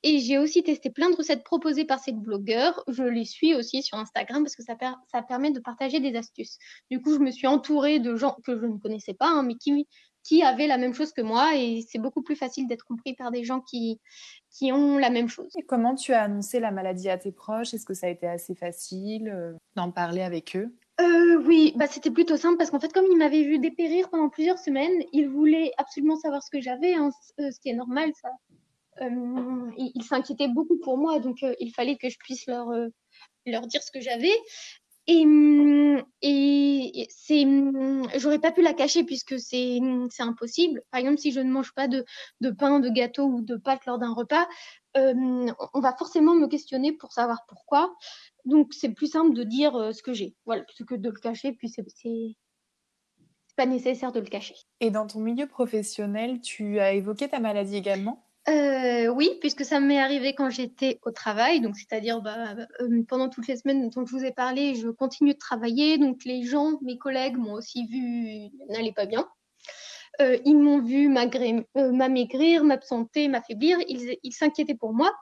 Et 0.07 0.19
j'ai 0.19 0.37
aussi 0.37 0.63
testé 0.63 0.91
plein 0.91 1.09
de 1.09 1.17
recettes 1.17 1.43
proposées 1.45 1.87
par 1.87 1.99
ces 1.99 2.13
blogueurs. 2.13 2.85
Je 2.89 3.05
les 3.05 3.25
suis 3.25 3.55
aussi 3.55 3.83
sur 3.83 3.97
Instagram 3.97 4.43
parce 4.43 4.55
que 4.55 4.63
ça, 4.63 4.77
ça 5.11 5.23
permet 5.23 5.51
de 5.51 5.61
partager 5.61 5.99
des 5.99 6.15
astuces. 6.15 6.59
Du 6.91 7.01
coup, 7.01 7.15
je 7.15 7.21
me 7.21 7.31
suis 7.31 7.47
entourée 7.47 8.01
de 8.01 8.15
gens 8.15 8.37
que 8.45 8.61
je 8.61 8.67
ne 8.67 8.77
connaissais 8.77 9.15
pas, 9.15 9.29
hein, 9.29 9.43
mais 9.43 9.55
qui, 9.55 9.89
qui 10.23 10.43
avaient 10.43 10.67
la 10.67 10.77
même 10.77 10.93
chose 10.93 11.13
que 11.15 11.23
moi. 11.23 11.57
Et 11.57 11.83
c'est 11.89 11.99
beaucoup 11.99 12.21
plus 12.21 12.37
facile 12.37 12.69
d'être 12.69 12.85
compris 12.85 13.15
par 13.15 13.31
des 13.31 13.45
gens 13.45 13.63
qui, 13.63 13.99
qui 14.51 14.73
ont 14.73 14.99
la 14.99 15.09
même 15.09 15.29
chose. 15.29 15.51
Et 15.57 15.63
comment 15.63 15.95
tu 15.95 16.13
as 16.13 16.25
annoncé 16.25 16.61
la 16.61 16.71
maladie 16.71 17.09
à 17.09 17.17
tes 17.17 17.33
proches? 17.33 17.73
Est-ce 17.73 17.87
que 17.87 17.95
ça 17.95 18.07
a 18.07 18.11
été 18.11 18.27
assez 18.27 18.55
facile 18.55 19.31
euh, 19.31 19.55
d'en 19.75 19.91
parler 19.91 20.21
avec 20.21 20.55
eux? 20.55 20.77
Euh, 21.01 21.43
oui, 21.47 21.73
bah, 21.77 21.87
c'était 21.89 22.11
plutôt 22.11 22.37
simple 22.37 22.59
parce 22.59 22.71
qu'en 22.71 22.79
fait, 22.79 22.93
comme 22.93 23.07
ils 23.11 23.17
m'avaient 23.17 23.43
vu 23.43 23.59
dépérir 23.59 24.11
pendant 24.11 24.29
plusieurs 24.29 24.59
semaines, 24.59 25.03
ils 25.13 25.29
voulaient 25.29 25.73
absolument 25.79 26.17
savoir 26.17 26.43
ce 26.43 26.51
que 26.51 26.61
j'avais, 26.61 26.93
hein, 26.93 27.09
euh, 27.41 27.51
ce 27.51 27.59
qui 27.59 27.71
est 27.71 27.75
normal, 27.75 28.13
ça, 28.21 28.29
euh, 29.01 29.71
ils 29.77 30.03
s'inquiétaient 30.03 30.49
beaucoup 30.49 30.79
pour 30.79 30.99
moi, 30.99 31.19
donc 31.19 31.43
euh, 31.43 31.55
il 31.61 31.73
fallait 31.73 31.97
que 31.97 32.09
je 32.09 32.19
puisse 32.19 32.47
leur, 32.47 32.71
euh, 32.71 32.89
leur 33.47 33.67
dire 33.67 33.83
ce 33.83 33.91
que 33.91 34.01
j'avais. 34.01 34.35
Et, 35.07 35.27
mm, 35.27 36.03
et 36.23 37.07
c'est, 37.11 37.45
mm, 37.45 38.09
j'aurais 38.17 38.39
pas 38.39 38.53
pu 38.53 38.63
la 38.63 38.73
cacher 38.73 39.05
puisque 39.05 39.39
c'est, 39.39 39.79
c'est 40.11 40.23
impossible. 40.23 40.83
Par 40.91 41.01
exemple, 41.01 41.19
si 41.19 41.33
je 41.33 41.41
ne 41.41 41.51
mange 41.51 41.73
pas 41.75 41.89
de, 41.89 42.05
de 42.41 42.51
pain, 42.51 42.81
de 42.81 42.89
gâteau 42.89 43.25
ou 43.27 43.43
de 43.43 43.57
pâtes 43.57 43.85
lors 43.87 43.99
d'un 43.99 44.15
repas, 44.15 44.49
on 44.97 45.81
va 45.81 45.95
forcément 45.97 46.35
me 46.37 46.47
questionner 46.47 46.93
pour 46.93 47.13
savoir 47.13 47.45
pourquoi. 47.49 47.95
Donc, 48.45 48.73
c'est 48.73 48.91
plus 48.91 49.09
simple 49.09 49.35
de 49.35 49.43
dire 49.43 49.91
ce 49.93 50.03
que 50.03 50.13
j'ai, 50.15 50.37
voilà, 50.47 50.63
plutôt 50.63 50.85
que 50.85 50.95
de 50.95 51.11
le 51.11 51.19
cacher. 51.19 51.53
Puis 51.53 51.69
c'est, 51.69 51.85
c'est 51.97 52.37
pas 53.57 53.67
nécessaire 53.67 54.13
de 54.13 54.21
le 54.21 54.27
cacher. 54.27 54.55
Et 54.81 54.91
dans 54.91 55.07
ton 55.07 55.21
milieu 55.21 55.47
professionnel, 55.47 56.41
tu 56.41 56.81
as 56.81 56.93
évoqué 56.93 57.29
ta 57.29 57.41
maladie 57.41 57.77
également? 57.77 58.24
Euh, 58.49 59.09
oui, 59.09 59.31
puisque 59.41 59.65
ça 59.65 59.81
m'est 59.81 59.99
arrivé 59.99 60.35
quand 60.35 60.51
j'étais 60.51 60.99
au 61.03 61.11
travail, 61.11 61.63
donc 61.63 61.77
c'est-à-dire 61.77 62.21
bah, 62.21 62.55
euh, 62.81 63.03
pendant 63.09 63.31
toutes 63.31 63.47
les 63.49 63.57
semaines 63.57 63.89
dont 63.89 64.05
je 64.05 64.13
vous 64.13 64.25
ai 64.25 64.33
parlé, 64.33 64.75
je 64.75 64.89
continue 64.89 65.33
de 65.33 65.39
travailler, 65.39 65.97
donc 65.97 66.25
les 66.27 66.43
gens, 66.45 66.79
mes 66.83 66.99
collègues 66.99 67.39
m'ont 67.39 67.55
aussi 67.55 67.87
vu 67.87 68.51
n'allait 68.69 68.93
pas 68.93 69.07
bien. 69.07 69.27
Euh, 70.21 70.39
ils 70.45 70.59
m'ont 70.59 70.83
vu 70.83 71.09
m'amaigrir, 71.09 72.65
m'absenter, 72.65 73.29
m'affaiblir, 73.29 73.79
ils 73.89 74.33
s'inquiétaient 74.33 74.77
pour 74.77 74.93
moi, 74.93 75.13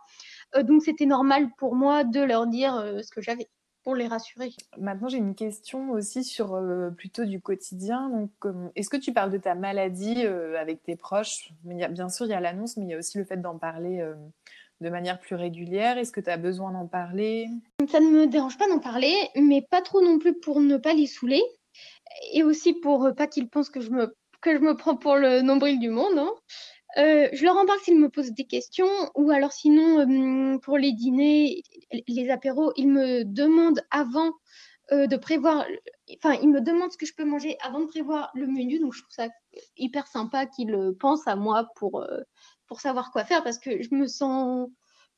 donc 0.64 0.82
c'était 0.82 1.06
normal 1.06 1.48
pour 1.56 1.76
moi 1.76 2.04
de 2.04 2.20
leur 2.20 2.46
dire 2.46 2.74
ce 3.02 3.10
que 3.10 3.22
j'avais 3.22 3.48
pour 3.82 3.94
les 3.94 4.06
rassurer. 4.06 4.50
Maintenant, 4.78 5.08
j'ai 5.08 5.18
une 5.18 5.34
question 5.34 5.90
aussi 5.90 6.24
sur 6.24 6.54
euh, 6.54 6.90
plutôt 6.90 7.24
du 7.24 7.40
quotidien. 7.40 8.08
Donc, 8.08 8.30
est-ce 8.76 8.88
que 8.88 8.96
tu 8.96 9.12
parles 9.12 9.30
de 9.30 9.38
ta 9.38 9.54
maladie 9.54 10.24
euh, 10.24 10.58
avec 10.60 10.82
tes 10.82 10.96
proches? 10.96 11.52
Mais 11.64 11.76
y 11.76 11.84
a, 11.84 11.88
Bien 11.88 12.08
sûr, 12.08 12.26
il 12.26 12.30
y 12.30 12.34
a 12.34 12.40
l'annonce, 12.40 12.76
mais 12.76 12.84
il 12.84 12.90
y 12.90 12.94
a 12.94 12.98
aussi 12.98 13.18
le 13.18 13.24
fait 13.24 13.36
d'en 13.36 13.58
parler 13.58 14.00
euh, 14.00 14.14
de 14.80 14.88
manière 14.88 15.18
plus 15.18 15.36
régulière. 15.36 15.98
Est-ce 15.98 16.12
que 16.12 16.20
tu 16.20 16.30
as 16.30 16.36
besoin 16.36 16.72
d'en 16.72 16.86
parler? 16.86 17.46
Ça 17.90 18.00
ne 18.00 18.08
me 18.08 18.26
dérange 18.26 18.58
pas 18.58 18.68
d'en 18.68 18.78
parler, 18.78 19.14
mais 19.36 19.62
pas 19.62 19.82
trop 19.82 20.02
non 20.02 20.18
plus 20.18 20.38
pour 20.38 20.60
ne 20.60 20.76
pas 20.76 20.94
les 20.94 21.06
saouler. 21.06 21.42
Et 22.32 22.42
aussi 22.42 22.74
pour 22.74 23.10
pas 23.16 23.26
qu'ils 23.26 23.48
pensent 23.48 23.70
que 23.70 23.80
je 23.80 23.90
me 23.90 24.14
que 24.42 24.56
je 24.56 24.58
me 24.58 24.76
prends 24.76 24.96
pour 24.96 25.14
le 25.14 25.40
nombril 25.40 25.78
du 25.78 25.88
monde. 25.88 26.18
Hein. 26.18 26.30
Euh, 26.98 27.28
je 27.32 27.44
leur 27.44 27.56
en 27.56 27.64
parle 27.64 27.78
s'ils 27.80 27.98
me 27.98 28.10
posent 28.10 28.32
des 28.32 28.44
questions 28.44 29.10
ou 29.14 29.30
alors 29.30 29.52
sinon 29.52 30.00
euh, 30.00 30.58
pour 30.58 30.76
les 30.76 30.92
dîners, 30.92 31.62
les 32.06 32.30
apéros, 32.30 32.72
ils 32.76 32.88
me 32.88 33.24
demandent 33.24 33.82
avant 33.90 34.32
euh, 34.92 35.06
de 35.06 35.16
prévoir, 35.16 35.64
enfin 36.16 36.34
ils 36.42 36.50
me 36.50 36.60
demandent 36.60 36.92
ce 36.92 36.98
que 36.98 37.06
je 37.06 37.14
peux 37.14 37.24
manger 37.24 37.56
avant 37.62 37.80
de 37.80 37.86
prévoir 37.86 38.30
le 38.34 38.46
menu, 38.46 38.78
donc 38.78 38.92
je 38.92 39.00
trouve 39.00 39.14
ça 39.14 39.28
hyper 39.78 40.06
sympa 40.06 40.44
qu'ils 40.44 40.76
pensent 41.00 41.26
à 41.26 41.36
moi 41.36 41.68
pour 41.76 42.04
savoir 42.78 43.10
quoi 43.10 43.24
faire 43.24 43.42
parce 43.42 43.58
que 43.58 43.82
je 43.82 43.94
me 43.94 44.06
sens 44.06 44.68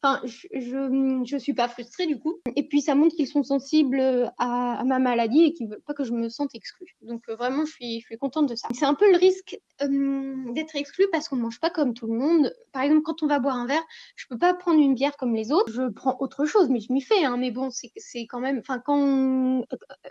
Enfin, 0.05 0.21
je, 0.25 1.23
je, 1.25 1.37
suis 1.39 1.55
pas 1.55 1.67
frustrée 1.67 2.05
du 2.05 2.19
coup. 2.19 2.37
Et 2.57 2.69
puis 2.69 2.83
ça 2.83 2.95
montre 2.95 3.17
qu'ils 3.17 3.27
sont 3.27 3.43
sensibles 3.43 4.31
à, 4.37 4.83
ma 4.85 4.99
maladie 4.99 5.45
et 5.45 5.53
qu'ils 5.55 5.67
veulent 5.67 5.81
pas 5.81 5.95
que 5.95 6.05
je 6.05 6.13
me 6.13 6.29
sente 6.29 6.55
exclue. 6.55 6.95
Donc 7.01 7.23
euh, 7.31 7.37
vraiment, 7.37 7.65
je 7.65 7.73
suis, 7.73 8.01
je 8.01 8.07
suis 8.07 8.19
contente 8.19 8.47
de 8.47 8.55
ça. 8.55 8.69
C'est 8.75 8.85
un 8.85 8.93
peu 8.93 9.11
le 9.11 9.17
risque 9.17 9.59
euh, 9.81 10.53
d'être 10.53 10.77
exclue 10.77 11.07
parce 11.11 11.31
qu'on 11.31 11.37
ne 11.37 11.41
mange 11.41 11.59
pas 11.59 11.71
comme 11.71 11.95
tout 11.95 12.07
le 12.07 12.19
monde. 12.19 12.55
Par 12.73 12.83
exemple, 12.83 13.01
quand 13.01 13.23
on 13.23 13.27
va 13.27 13.39
boire 13.39 13.57
un 13.57 13.67
verre, 13.67 13.83
je 14.17 14.27
peux 14.29 14.37
pas 14.37 14.53
prendre 14.53 14.79
une 14.79 14.95
bière 14.95 15.17
comme 15.17 15.35
les 15.35 15.53
autres. 15.53 15.73
Je 15.73 15.89
prends 15.89 16.19
autre 16.21 16.45
chose, 16.45 16.69
mais 16.69 16.81
je 16.81 16.93
m'y 16.93 17.01
fais. 17.01 17.25
Hein. 17.25 17.39
Mais 17.39 17.51
bon, 17.51 17.71
c'est 17.71 18.27
quand 18.27 18.41
même. 18.41 18.59
Enfin, 18.59 18.81
quand 18.81 19.65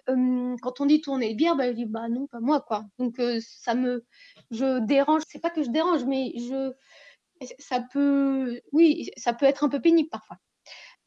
euh, 0.09 0.55
quand 0.63 0.81
on 0.81 0.87
dit 0.87 1.01
tourner 1.01 1.29
le 1.29 1.35
bière, 1.35 1.55
bah, 1.55 1.67
je 1.67 1.75
dis 1.75 1.85
bah 1.85 2.09
non, 2.09 2.25
pas 2.25 2.39
moi 2.39 2.61
quoi. 2.61 2.85
Donc 2.97 3.21
ça 3.41 3.75
me, 3.75 4.03
je 4.49 4.79
dérange. 4.79 5.21
C'est 5.27 5.39
pas 5.39 5.51
que 5.51 5.61
je 5.61 5.69
dérange, 5.69 6.03
mais 6.05 6.33
je 6.35 6.73
ça 7.59 7.81
peut, 7.91 8.59
oui, 8.71 9.11
ça 9.17 9.33
peut 9.33 9.45
être 9.45 9.63
un 9.63 9.69
peu 9.69 9.81
pénible 9.81 10.09
parfois. 10.09 10.37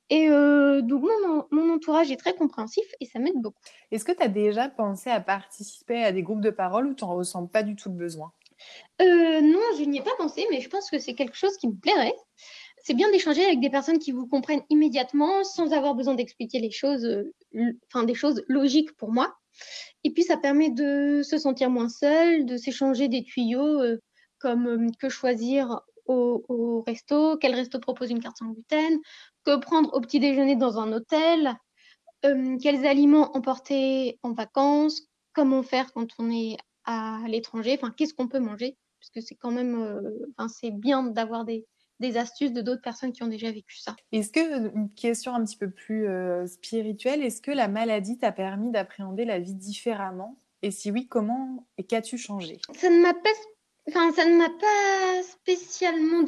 Et 0.08 0.28
euh, 0.28 0.82
donc, 0.82 1.04
mon, 1.50 1.70
entourage 1.70 2.10
est 2.12 2.16
très 2.16 2.34
compréhensif 2.34 2.84
et 3.00 3.06
ça 3.06 3.18
m'aide 3.18 3.40
beaucoup. 3.40 3.58
Est-ce 3.90 4.04
que 4.04 4.12
tu 4.12 4.22
as 4.22 4.28
déjà 4.28 4.68
pensé 4.68 5.10
à 5.10 5.20
participer 5.20 6.04
à 6.04 6.12
des 6.12 6.22
groupes 6.22 6.40
de 6.40 6.50
parole 6.50 6.86
ou 6.86 6.94
tu 6.94 7.04
n'en 7.04 7.16
ressens 7.16 7.46
pas 7.46 7.64
du 7.64 7.74
tout 7.74 7.88
le 7.88 7.96
besoin? 7.96 8.32
Euh, 9.02 9.40
non, 9.40 9.60
je 9.78 9.84
n'y 9.84 9.98
ai 9.98 10.02
pas 10.02 10.14
pensé, 10.16 10.46
mais 10.50 10.60
je 10.60 10.68
pense 10.68 10.90
que 10.90 10.98
c'est 10.98 11.14
quelque 11.14 11.36
chose 11.36 11.56
qui 11.56 11.68
me 11.68 11.74
plairait. 11.74 12.14
C'est 12.84 12.94
bien 12.94 13.10
d'échanger 13.10 13.44
avec 13.44 13.58
des 13.58 13.68
personnes 13.68 13.98
qui 13.98 14.12
vous 14.12 14.28
comprennent 14.28 14.62
immédiatement 14.70 15.42
sans 15.42 15.72
avoir 15.72 15.96
besoin 15.96 16.14
d'expliquer 16.14 16.60
les 16.60 16.70
choses, 16.70 17.04
euh, 17.04 17.32
enfin 17.88 18.04
des 18.04 18.14
choses 18.14 18.44
logiques 18.46 18.96
pour 18.96 19.10
moi. 19.10 19.36
Et 20.04 20.12
puis 20.12 20.22
ça 20.22 20.36
permet 20.36 20.70
de 20.70 21.22
se 21.24 21.36
sentir 21.36 21.68
moins 21.68 21.88
seul, 21.88 22.46
de 22.46 22.56
s'échanger 22.56 23.08
des 23.08 23.24
tuyaux 23.24 23.80
comme 24.38 24.94
que 25.00 25.08
choisir 25.08 25.80
au, 26.06 26.44
au, 26.48 26.82
resto, 26.86 27.36
quel 27.38 27.54
resto 27.54 27.78
propose 27.78 28.10
une 28.10 28.20
carte 28.20 28.38
sans 28.38 28.46
gluten, 28.46 28.98
que 29.44 29.56
prendre 29.56 29.92
au 29.94 30.00
petit 30.00 30.20
déjeuner 30.20 30.56
dans 30.56 30.78
un 30.78 30.92
hôtel, 30.92 31.54
quels 32.22 32.86
aliments 32.86 33.36
emporter 33.36 34.18
en 34.22 34.32
vacances, 34.32 35.02
comment 35.32 35.62
faire 35.62 35.92
quand 35.92 36.08
on 36.18 36.30
est 36.30 36.56
à 36.84 37.20
l'étranger, 37.28 37.78
enfin 37.80 37.92
qu'est-ce 37.96 38.14
qu'on 38.14 38.26
peut 38.26 38.40
manger 38.40 38.76
parce 39.06 39.10
que 39.10 39.20
c'est 39.20 39.34
quand 39.36 39.50
même, 39.50 39.80
euh, 39.80 40.26
enfin, 40.36 40.48
c'est 40.48 40.70
bien 40.70 41.04
d'avoir 41.04 41.44
des, 41.44 41.66
des 42.00 42.16
astuces 42.16 42.52
de 42.52 42.60
d'autres 42.60 42.82
personnes 42.82 43.12
qui 43.12 43.22
ont 43.22 43.28
déjà 43.28 43.50
vécu 43.50 43.76
ça. 43.78 43.94
Est-ce 44.12 44.30
que, 44.30 44.74
une 44.74 44.92
question 44.94 45.34
un 45.34 45.44
petit 45.44 45.56
peu 45.56 45.70
plus 45.70 46.08
euh, 46.08 46.46
spirituelle, 46.46 47.22
est-ce 47.22 47.40
que 47.40 47.50
la 47.50 47.68
maladie 47.68 48.18
t'a 48.18 48.32
permis 48.32 48.70
d'appréhender 48.70 49.24
la 49.24 49.38
vie 49.38 49.54
différemment? 49.54 50.36
Et 50.62 50.70
si 50.70 50.90
oui, 50.90 51.06
comment 51.06 51.66
et 51.78 51.84
qu'as-tu 51.84 52.18
changé? 52.18 52.58
Ça 52.74 52.90
ne 52.90 53.00
m'a 53.00 53.14
pas, 53.14 53.30
enfin, 53.88 54.12
ça 54.12 54.26
ne 54.26 54.36
m'a 54.36 54.50
pas 54.50 55.22
spécialement 55.22 56.22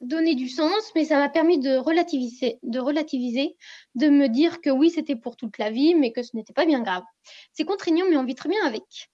donné, 0.00 0.34
du 0.34 0.48
sens, 0.48 0.90
mais 0.94 1.04
ça 1.04 1.18
m'a 1.18 1.28
permis 1.28 1.58
de 1.58 1.76
relativiser, 1.76 2.58
de 3.94 4.08
me 4.08 4.28
dire 4.28 4.60
que 4.60 4.70
oui, 4.70 4.90
c'était 4.90 5.16
pour 5.16 5.36
toute 5.36 5.58
la 5.58 5.70
vie, 5.70 5.94
mais 5.94 6.12
que 6.12 6.22
ce 6.22 6.36
n'était 6.36 6.52
pas 6.52 6.66
bien 6.66 6.80
grave. 6.80 7.02
C'est 7.52 7.64
contraignant, 7.64 8.06
mais 8.08 8.16
on 8.16 8.24
vit 8.24 8.34
très 8.34 8.48
bien 8.48 8.64
avec. 8.64 9.10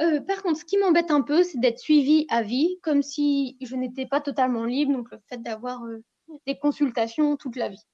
Euh, 0.00 0.20
par 0.20 0.42
contre, 0.42 0.58
ce 0.58 0.64
qui 0.64 0.78
m'embête 0.78 1.10
un 1.10 1.20
peu, 1.20 1.42
c'est 1.42 1.60
d'être 1.60 1.78
suivie 1.78 2.26
à 2.30 2.42
vie, 2.42 2.78
comme 2.82 3.02
si 3.02 3.58
je 3.60 3.76
n'étais 3.76 4.06
pas 4.06 4.20
totalement 4.20 4.64
libre. 4.64 4.92
Donc, 4.92 5.10
le 5.10 5.18
fait 5.28 5.42
d'avoir 5.42 5.84
euh, 5.84 6.02
des 6.46 6.58
consultations 6.58 7.36
toute 7.36 7.56
la 7.56 7.68
vie. 7.68 7.84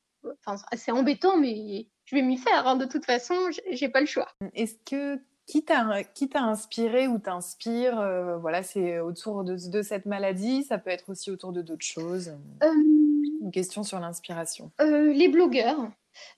Enfin, 0.44 0.62
c'est 0.76 0.92
embêtant, 0.92 1.36
mais 1.36 1.88
je 2.04 2.14
vais 2.14 2.22
m'y 2.22 2.36
faire. 2.36 2.66
Hein. 2.66 2.76
De 2.76 2.84
toute 2.84 3.04
façon, 3.04 3.34
j'ai 3.70 3.88
pas 3.88 4.00
le 4.00 4.06
choix. 4.06 4.28
Est-ce 4.54 4.76
que 4.84 5.20
qui 5.46 5.64
t'a 5.64 6.42
inspiré 6.42 7.08
ou 7.08 7.18
t'inspire 7.18 7.98
euh, 7.98 8.36
Voilà, 8.36 8.62
c'est 8.62 8.98
autour 8.98 9.44
de, 9.44 9.56
de, 9.70 9.82
cette 9.82 10.06
maladie. 10.06 10.64
Ça 10.64 10.78
peut 10.78 10.90
être 10.90 11.08
aussi 11.10 11.30
autour 11.30 11.52
de 11.52 11.62
d'autres 11.62 11.84
choses. 11.86 12.34
Une 12.62 13.50
question 13.52 13.82
sur 13.82 14.00
l'inspiration. 14.00 14.70
les 14.80 15.28
blogueurs 15.28 15.88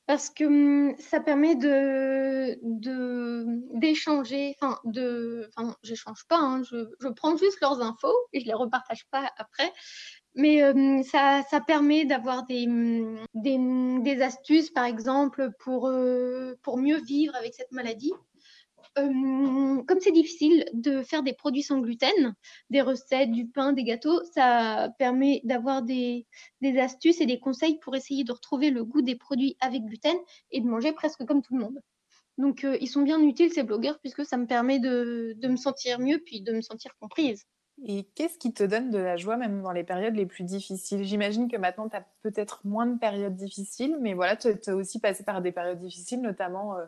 parce 0.06 0.30
que 0.30 0.44
hum, 0.44 0.94
ça 0.98 1.20
permet 1.20 1.54
de 1.54 2.58
d'échanger, 3.78 4.56
enfin 4.60 4.78
de, 4.84 5.50
enfin 5.56 5.76
j'échange 5.82 6.24
pas, 6.28 6.38
hein, 6.38 6.62
je, 6.62 6.88
je, 7.00 7.08
prends 7.08 7.36
juste 7.36 7.60
leurs 7.60 7.80
infos 7.80 8.14
et 8.32 8.40
je 8.40 8.46
les 8.46 8.54
repartage 8.54 9.06
pas 9.10 9.30
après, 9.36 9.72
mais 10.34 10.64
hum, 10.64 11.02
ça, 11.02 11.42
ça 11.50 11.60
permet 11.60 12.04
d'avoir 12.04 12.44
des, 12.46 12.66
hum, 12.66 13.18
des, 13.34 13.58
des, 14.02 14.22
astuces 14.22 14.70
par 14.70 14.84
exemple 14.84 15.50
pour 15.60 15.88
euh, 15.88 16.58
pour 16.62 16.78
mieux 16.78 17.00
vivre 17.00 17.34
avec 17.36 17.54
cette 17.54 17.72
maladie 17.72 18.12
comme 19.06 20.00
c'est 20.00 20.12
difficile 20.12 20.64
de 20.72 21.02
faire 21.02 21.22
des 21.22 21.32
produits 21.32 21.62
sans 21.62 21.80
gluten, 21.80 22.34
des 22.70 22.80
recettes, 22.80 23.30
du 23.30 23.46
pain, 23.46 23.72
des 23.72 23.84
gâteaux, 23.84 24.22
ça 24.32 24.92
permet 24.98 25.40
d'avoir 25.44 25.82
des, 25.82 26.26
astuces 26.78 27.20
et 27.20 27.26
des 27.26 27.38
conseils 27.38 27.78
pour 27.78 27.96
essayer 27.96 28.24
de 28.24 28.32
retrouver 28.32 28.70
le 28.70 28.84
goût 28.84 29.02
des 29.02 29.16
produits 29.16 29.56
avec 29.60 29.84
gluten 29.84 30.16
et 30.50 30.60
de 30.60 30.66
manger 30.66 30.92
presque 30.92 31.24
comme 31.24 31.42
tout 31.42 31.56
le 31.56 31.64
monde. 31.64 31.80
Donc, 32.36 32.64
euh, 32.64 32.78
ils 32.80 32.86
sont 32.86 33.02
bien 33.02 33.20
utiles, 33.20 33.52
ces 33.52 33.64
blogueurs, 33.64 33.98
puisque 33.98 34.24
ça 34.24 34.36
me 34.36 34.46
permet 34.46 34.78
de, 34.78 35.34
de 35.36 35.48
me 35.48 35.56
sentir 35.56 35.98
mieux, 35.98 36.20
puis 36.24 36.40
de 36.40 36.52
me 36.52 36.60
sentir 36.60 36.92
comprise. 37.00 37.44
Et 37.84 38.04
qu'est-ce 38.14 38.38
qui 38.38 38.52
te 38.52 38.62
donne 38.62 38.90
de 38.90 38.98
la 38.98 39.16
joie, 39.16 39.36
même 39.36 39.62
dans 39.62 39.72
les 39.72 39.82
périodes 39.82 40.14
les 40.14 40.26
plus 40.26 40.44
difficiles? 40.44 41.02
J'imagine 41.02 41.48
que 41.50 41.56
maintenant, 41.56 41.88
tu 41.88 41.96
as 41.96 42.06
peut-être 42.22 42.60
moins 42.64 42.86
de 42.86 42.98
périodes 42.98 43.34
difficiles, 43.34 43.96
mais 44.00 44.14
voilà, 44.14 44.36
tu 44.36 44.48
as 44.48 44.76
aussi 44.76 45.00
passé 45.00 45.24
par 45.24 45.42
des 45.42 45.52
périodes 45.52 45.80
difficiles, 45.80 46.20
notamment... 46.20 46.76
Euh, 46.76 46.86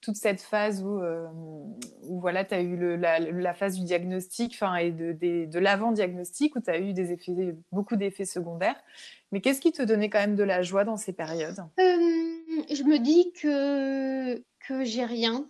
toute 0.00 0.16
cette 0.16 0.40
phase 0.40 0.82
où, 0.82 1.00
euh, 1.00 1.26
où 2.02 2.20
voilà, 2.20 2.44
tu 2.44 2.54
as 2.54 2.60
eu 2.60 2.96
la, 2.96 3.54
phase 3.54 3.78
du 3.78 3.84
diagnostic 3.84 4.58
et 4.80 4.90
de, 4.90 5.58
l'avant-diagnostic 5.58 6.56
où 6.56 6.60
tu 6.60 6.70
as 6.70 6.78
eu 6.78 6.92
des 6.92 7.12
effets, 7.12 7.56
beaucoup 7.72 7.96
d'effets 7.96 8.24
secondaires. 8.24 8.80
Mais 9.32 9.40
qu'est-ce 9.40 9.60
qui 9.60 9.72
te 9.72 9.82
donnait 9.82 10.10
quand 10.10 10.20
même 10.20 10.36
de 10.36 10.42
la 10.42 10.62
joie 10.62 10.84
dans 10.84 10.96
ces 10.96 11.12
périodes? 11.12 11.60
Euh, 11.78 12.64
Je 12.72 12.82
me 12.82 12.98
dis 12.98 13.32
que, 13.32 14.36
que 14.66 14.84
j'ai 14.84 15.04
rien, 15.04 15.46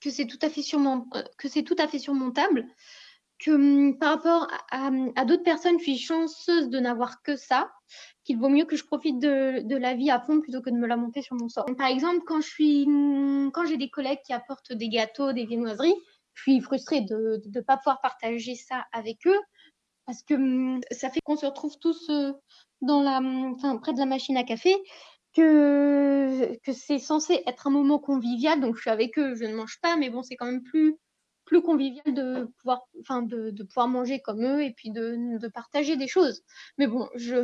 que 0.00 0.10
c'est 0.10 0.26
tout, 0.26 0.38
à 0.42 0.48
fait 0.48 0.62
que 1.36 1.48
c'est 1.48 1.62
tout 1.62 1.76
à 1.78 1.88
fait 1.88 1.98
surmontable, 1.98 2.66
que 3.38 3.50
hum, 3.50 3.98
par 3.98 4.16
rapport 4.16 4.48
à, 4.70 5.24
d'autres 5.24 5.42
personnes, 5.42 5.78
je 5.78 5.84
suis 5.84 5.98
chanceuse 5.98 6.68
de 6.68 6.78
n'avoir 6.78 7.22
que 7.22 7.36
ça 7.36 7.70
qu'il 8.24 8.38
vaut 8.38 8.50
mieux 8.50 8.66
que 8.66 8.76
je 8.76 8.84
profite 8.84 9.18
de, 9.18 9.76
la 9.76 9.94
vie 9.94 10.10
à 10.10 10.20
fond 10.20 10.40
plutôt 10.40 10.60
que 10.60 10.70
de 10.70 10.76
me 10.76 10.86
la 10.86 10.96
monter 10.96 11.22
sur 11.22 11.36
mon 11.36 11.48
sort. 11.48 11.64
Par 11.78 11.86
exemple, 11.86 12.20
quand 12.26 12.42
je 12.42 12.48
suis, 12.48 12.84
quand 13.54 13.64
j'ai 13.64 13.78
des 13.78 13.88
collègues 13.88 14.20
qui 14.26 14.34
apportent 14.34 14.72
des 14.72 14.88
gâteaux, 14.88 15.32
des 15.32 15.46
viennoiseries, 15.46 15.94
je 16.34 16.42
suis 16.42 16.60
frustrée 16.60 17.00
de 17.00 17.40
ne 17.54 17.60
pas 17.60 17.78
pouvoir 17.78 18.00
partager 18.00 18.54
ça 18.54 18.84
avec 18.92 19.26
eux 19.26 19.38
parce 20.04 20.22
que 20.22 20.34
hum, 20.34 20.80
ça 20.90 21.10
fait 21.10 21.20
qu'on 21.24 21.36
se 21.36 21.46
retrouve 21.46 21.78
tous 21.80 22.08
euh, 22.10 22.32
dans 22.82 23.02
la, 23.02 23.20
enfin, 23.54 23.76
près 23.78 23.92
de 23.92 23.98
la 23.98 24.06
machine 24.06 24.36
à 24.36 24.44
café, 24.44 24.74
que 25.34 26.58
c'est 26.72 26.98
censé 26.98 27.42
être 27.46 27.66
un 27.66 27.70
moment 27.70 27.98
convivial. 27.98 28.60
Donc, 28.60 28.76
je 28.76 28.80
suis 28.80 28.90
avec 28.90 29.18
eux, 29.18 29.34
je 29.36 29.44
ne 29.44 29.54
mange 29.54 29.78
pas, 29.80 29.96
mais 29.96 30.10
bon, 30.10 30.22
c'est 30.22 30.36
quand 30.36 30.46
même 30.46 30.62
plus 30.62 30.96
plus 31.48 31.62
convivial 31.62 32.14
de 32.14 32.44
pouvoir, 32.58 32.82
enfin, 33.00 33.22
de, 33.22 33.50
de, 33.50 33.62
pouvoir 33.64 33.88
manger 33.88 34.20
comme 34.20 34.44
eux 34.44 34.62
et 34.62 34.72
puis 34.72 34.90
de, 34.90 35.38
de 35.38 35.48
partager 35.48 35.96
des 35.96 36.06
choses. 36.06 36.42
Mais 36.76 36.86
bon, 36.86 37.08
je, 37.14 37.36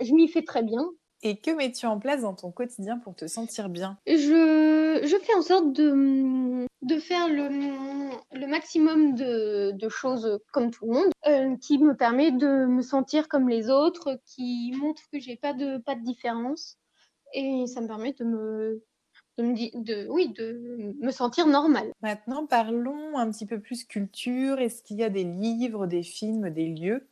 je 0.00 0.12
m'y 0.12 0.28
fais 0.28 0.42
très 0.42 0.64
bien. 0.64 0.84
Et 1.22 1.40
que 1.40 1.52
mets-tu 1.52 1.86
en 1.86 1.98
place 1.98 2.22
dans 2.22 2.34
ton 2.34 2.50
quotidien 2.50 2.98
pour 2.98 3.14
te 3.14 3.26
sentir 3.26 3.68
bien? 3.70 3.96
Je, 4.06 5.00
je, 5.04 5.16
fais 5.22 5.34
en 5.34 5.42
sorte 5.42 5.72
de, 5.72 6.66
de 6.82 6.98
faire 6.98 7.28
le, 7.28 7.48
le 8.32 8.46
maximum 8.46 9.14
de, 9.14 9.70
de, 9.70 9.88
choses 9.88 10.40
comme 10.52 10.70
tout 10.70 10.86
le 10.86 10.92
monde, 10.92 11.10
euh, 11.26 11.56
qui 11.56 11.78
me 11.78 11.96
permet 11.96 12.32
de 12.32 12.66
me 12.66 12.82
sentir 12.82 13.28
comme 13.28 13.48
les 13.48 13.70
autres, 13.70 14.18
qui 14.26 14.74
montre 14.76 15.02
que 15.10 15.18
j'ai 15.18 15.36
pas 15.36 15.54
de, 15.54 15.78
pas 15.78 15.94
de 15.94 16.02
différence. 16.02 16.76
Et 17.32 17.64
ça 17.68 17.80
me 17.80 17.86
permet 17.86 18.12
de 18.12 18.24
me, 18.24 18.82
de 19.38 19.42
me, 19.42 19.82
de, 19.82 20.08
oui, 20.08 20.28
de 20.28 20.94
me 21.00 21.10
sentir 21.10 21.46
normale. 21.46 21.92
Maintenant, 22.02 22.46
parlons 22.46 23.16
un 23.16 23.30
petit 23.30 23.46
peu 23.46 23.58
plus 23.58 23.84
culture. 23.84 24.60
Est-ce 24.60 24.82
qu'il 24.82 24.98
y 24.98 25.04
a 25.04 25.10
des 25.10 25.24
livres, 25.24 25.86
des 25.86 26.02
films, 26.02 26.50
des 26.50 26.66
lieux 26.66 27.06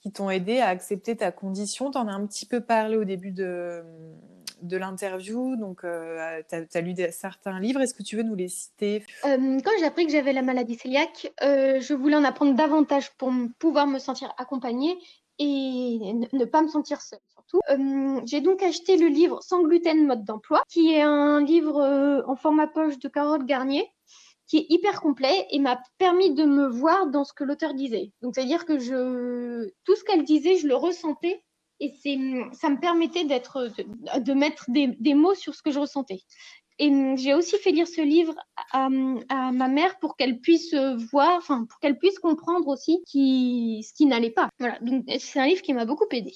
qui 0.00 0.12
t'ont 0.12 0.30
aidé 0.30 0.58
à 0.58 0.68
accepter 0.68 1.16
ta 1.16 1.32
condition? 1.32 1.90
Tu 1.90 1.98
en 1.98 2.08
as 2.08 2.12
un 2.12 2.26
petit 2.26 2.46
peu 2.46 2.60
parlé 2.60 2.96
au 2.96 3.04
début 3.04 3.32
de, 3.32 3.82
de 4.62 4.76
l'interview, 4.76 5.56
donc 5.56 5.84
euh, 5.84 6.42
tu 6.48 6.76
as, 6.76 6.80
lu 6.80 6.94
des, 6.94 7.10
certains 7.10 7.60
livres. 7.60 7.80
Est-ce 7.80 7.94
que 7.94 8.02
tu 8.02 8.16
veux 8.16 8.22
nous 8.22 8.34
les 8.34 8.48
citer? 8.48 9.04
Euh, 9.24 9.58
Quand 9.64 9.70
j'ai 9.78 9.84
appris 9.84 10.06
que 10.06 10.12
j'avais 10.12 10.32
la 10.32 10.42
maladie 10.42 10.76
cœliaque, 10.76 11.32
euh, 11.42 11.80
je 11.80 11.94
voulais 11.94 12.16
en 12.16 12.24
apprendre 12.24 12.54
davantage 12.54 13.12
pour 13.16 13.32
pouvoir 13.58 13.86
me 13.86 13.98
sentir 13.98 14.32
accompagnée 14.38 14.96
et 15.38 16.14
ne 16.32 16.44
pas 16.44 16.62
me 16.62 16.68
sentir 16.68 17.00
seule. 17.00 17.20
Euh, 17.70 18.20
j'ai 18.26 18.40
donc 18.40 18.62
acheté 18.62 18.96
le 18.96 19.06
livre 19.06 19.42
Sans 19.42 19.62
gluten, 19.62 20.06
mode 20.06 20.24
d'emploi, 20.24 20.62
qui 20.68 20.92
est 20.92 21.02
un 21.02 21.42
livre 21.42 21.80
euh, 21.80 22.22
en 22.26 22.36
format 22.36 22.66
poche 22.66 22.98
de 22.98 23.08
Carotte 23.08 23.44
Garnier, 23.44 23.90
qui 24.46 24.58
est 24.58 24.66
hyper 24.68 25.00
complet 25.00 25.46
et 25.50 25.58
m'a 25.58 25.80
permis 25.98 26.34
de 26.34 26.44
me 26.44 26.68
voir 26.68 27.06
dans 27.06 27.24
ce 27.24 27.32
que 27.32 27.44
l'auteur 27.44 27.74
disait. 27.74 28.12
Donc, 28.22 28.34
c'est-à-dire 28.34 28.64
que 28.64 28.74
tout 29.84 29.96
ce 29.96 30.04
qu'elle 30.04 30.24
disait, 30.24 30.56
je 30.56 30.66
le 30.66 30.76
ressentais 30.76 31.42
et 31.80 31.92
ça 32.52 32.70
me 32.70 32.80
permettait 32.80 33.24
d'être, 33.24 33.70
de, 34.18 34.32
mettre 34.32 34.64
des, 34.68 35.14
mots 35.14 35.34
sur 35.34 35.54
ce 35.54 35.62
que 35.62 35.70
je 35.70 35.78
ressentais. 35.78 36.22
Et 36.80 36.90
j'ai 37.16 37.34
aussi 37.34 37.56
fait 37.58 37.72
lire 37.72 37.86
ce 37.86 38.00
livre 38.00 38.34
à, 38.72 38.88
ma 38.88 39.68
mère 39.68 39.98
pour 39.98 40.16
qu'elle 40.16 40.40
puisse 40.40 40.74
voir, 40.74 41.36
enfin, 41.36 41.66
pour 41.66 41.78
qu'elle 41.78 41.98
puisse 41.98 42.18
comprendre 42.18 42.66
aussi 42.68 43.00
ce 43.06 43.92
qui 43.94 44.06
n'allait 44.06 44.30
pas. 44.30 44.48
Voilà. 44.58 44.78
Donc, 44.80 45.04
c'est 45.18 45.38
un 45.38 45.46
livre 45.46 45.62
qui 45.62 45.74
m'a 45.74 45.84
beaucoup 45.84 46.06
aidé. 46.10 46.32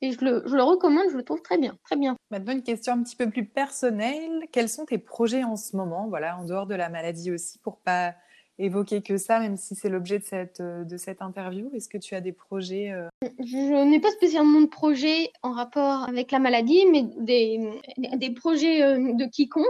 Et 0.00 0.12
je 0.12 0.24
le, 0.24 0.42
je 0.46 0.54
le, 0.54 0.62
recommande, 0.62 1.06
je 1.10 1.16
le 1.16 1.24
trouve 1.24 1.42
très 1.42 1.58
bien, 1.58 1.76
très 1.84 1.96
bien. 1.96 2.16
Maintenant, 2.30 2.52
une 2.52 2.62
question 2.62 2.92
un 2.92 3.02
petit 3.02 3.16
peu 3.16 3.28
plus 3.28 3.44
personnelle. 3.44 4.44
Quels 4.52 4.68
sont 4.68 4.84
tes 4.84 4.98
projets 4.98 5.44
en 5.44 5.56
ce 5.56 5.76
moment, 5.76 6.06
voilà, 6.08 6.38
en 6.38 6.44
dehors 6.44 6.66
de 6.66 6.74
la 6.74 6.88
maladie 6.88 7.32
aussi, 7.32 7.58
pour 7.58 7.78
pas 7.78 8.14
évoquer 8.58 9.02
que 9.02 9.16
ça, 9.16 9.38
même 9.38 9.56
si 9.56 9.74
c'est 9.74 9.88
l'objet 9.88 10.18
de 10.18 10.24
cette, 10.24 10.60
de 10.60 10.96
cette 10.96 11.22
interview 11.22 11.70
Est-ce 11.74 11.88
que 11.88 11.98
tu 11.98 12.14
as 12.14 12.20
des 12.20 12.32
projets 12.32 12.90
euh... 12.90 13.08
Je 13.22 13.84
n'ai 13.84 14.00
pas 14.00 14.10
spécialement 14.10 14.60
de 14.60 14.66
projets 14.66 15.30
en 15.42 15.52
rapport 15.52 16.08
avec 16.08 16.32
la 16.32 16.38
maladie, 16.38 16.84
mais 16.86 17.04
des, 17.18 17.80
des 18.16 18.30
projets 18.30 18.82
euh, 18.82 19.14
de 19.14 19.24
quiconque. 19.26 19.64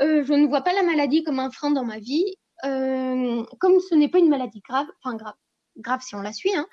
Euh, 0.00 0.24
je 0.24 0.32
ne 0.32 0.46
vois 0.46 0.62
pas 0.62 0.72
la 0.72 0.82
maladie 0.82 1.24
comme 1.24 1.40
un 1.40 1.50
frein 1.50 1.70
dans 1.70 1.84
ma 1.84 1.98
vie. 1.98 2.36
Euh, 2.64 3.44
comme 3.58 3.80
ce 3.80 3.94
n'est 3.94 4.08
pas 4.08 4.18
une 4.18 4.30
maladie 4.30 4.62
grave, 4.66 4.86
enfin 5.02 5.16
grave, 5.16 5.34
grave 5.78 6.00
si 6.02 6.14
on 6.14 6.20
la 6.20 6.32
suit, 6.32 6.54
hein, 6.54 6.66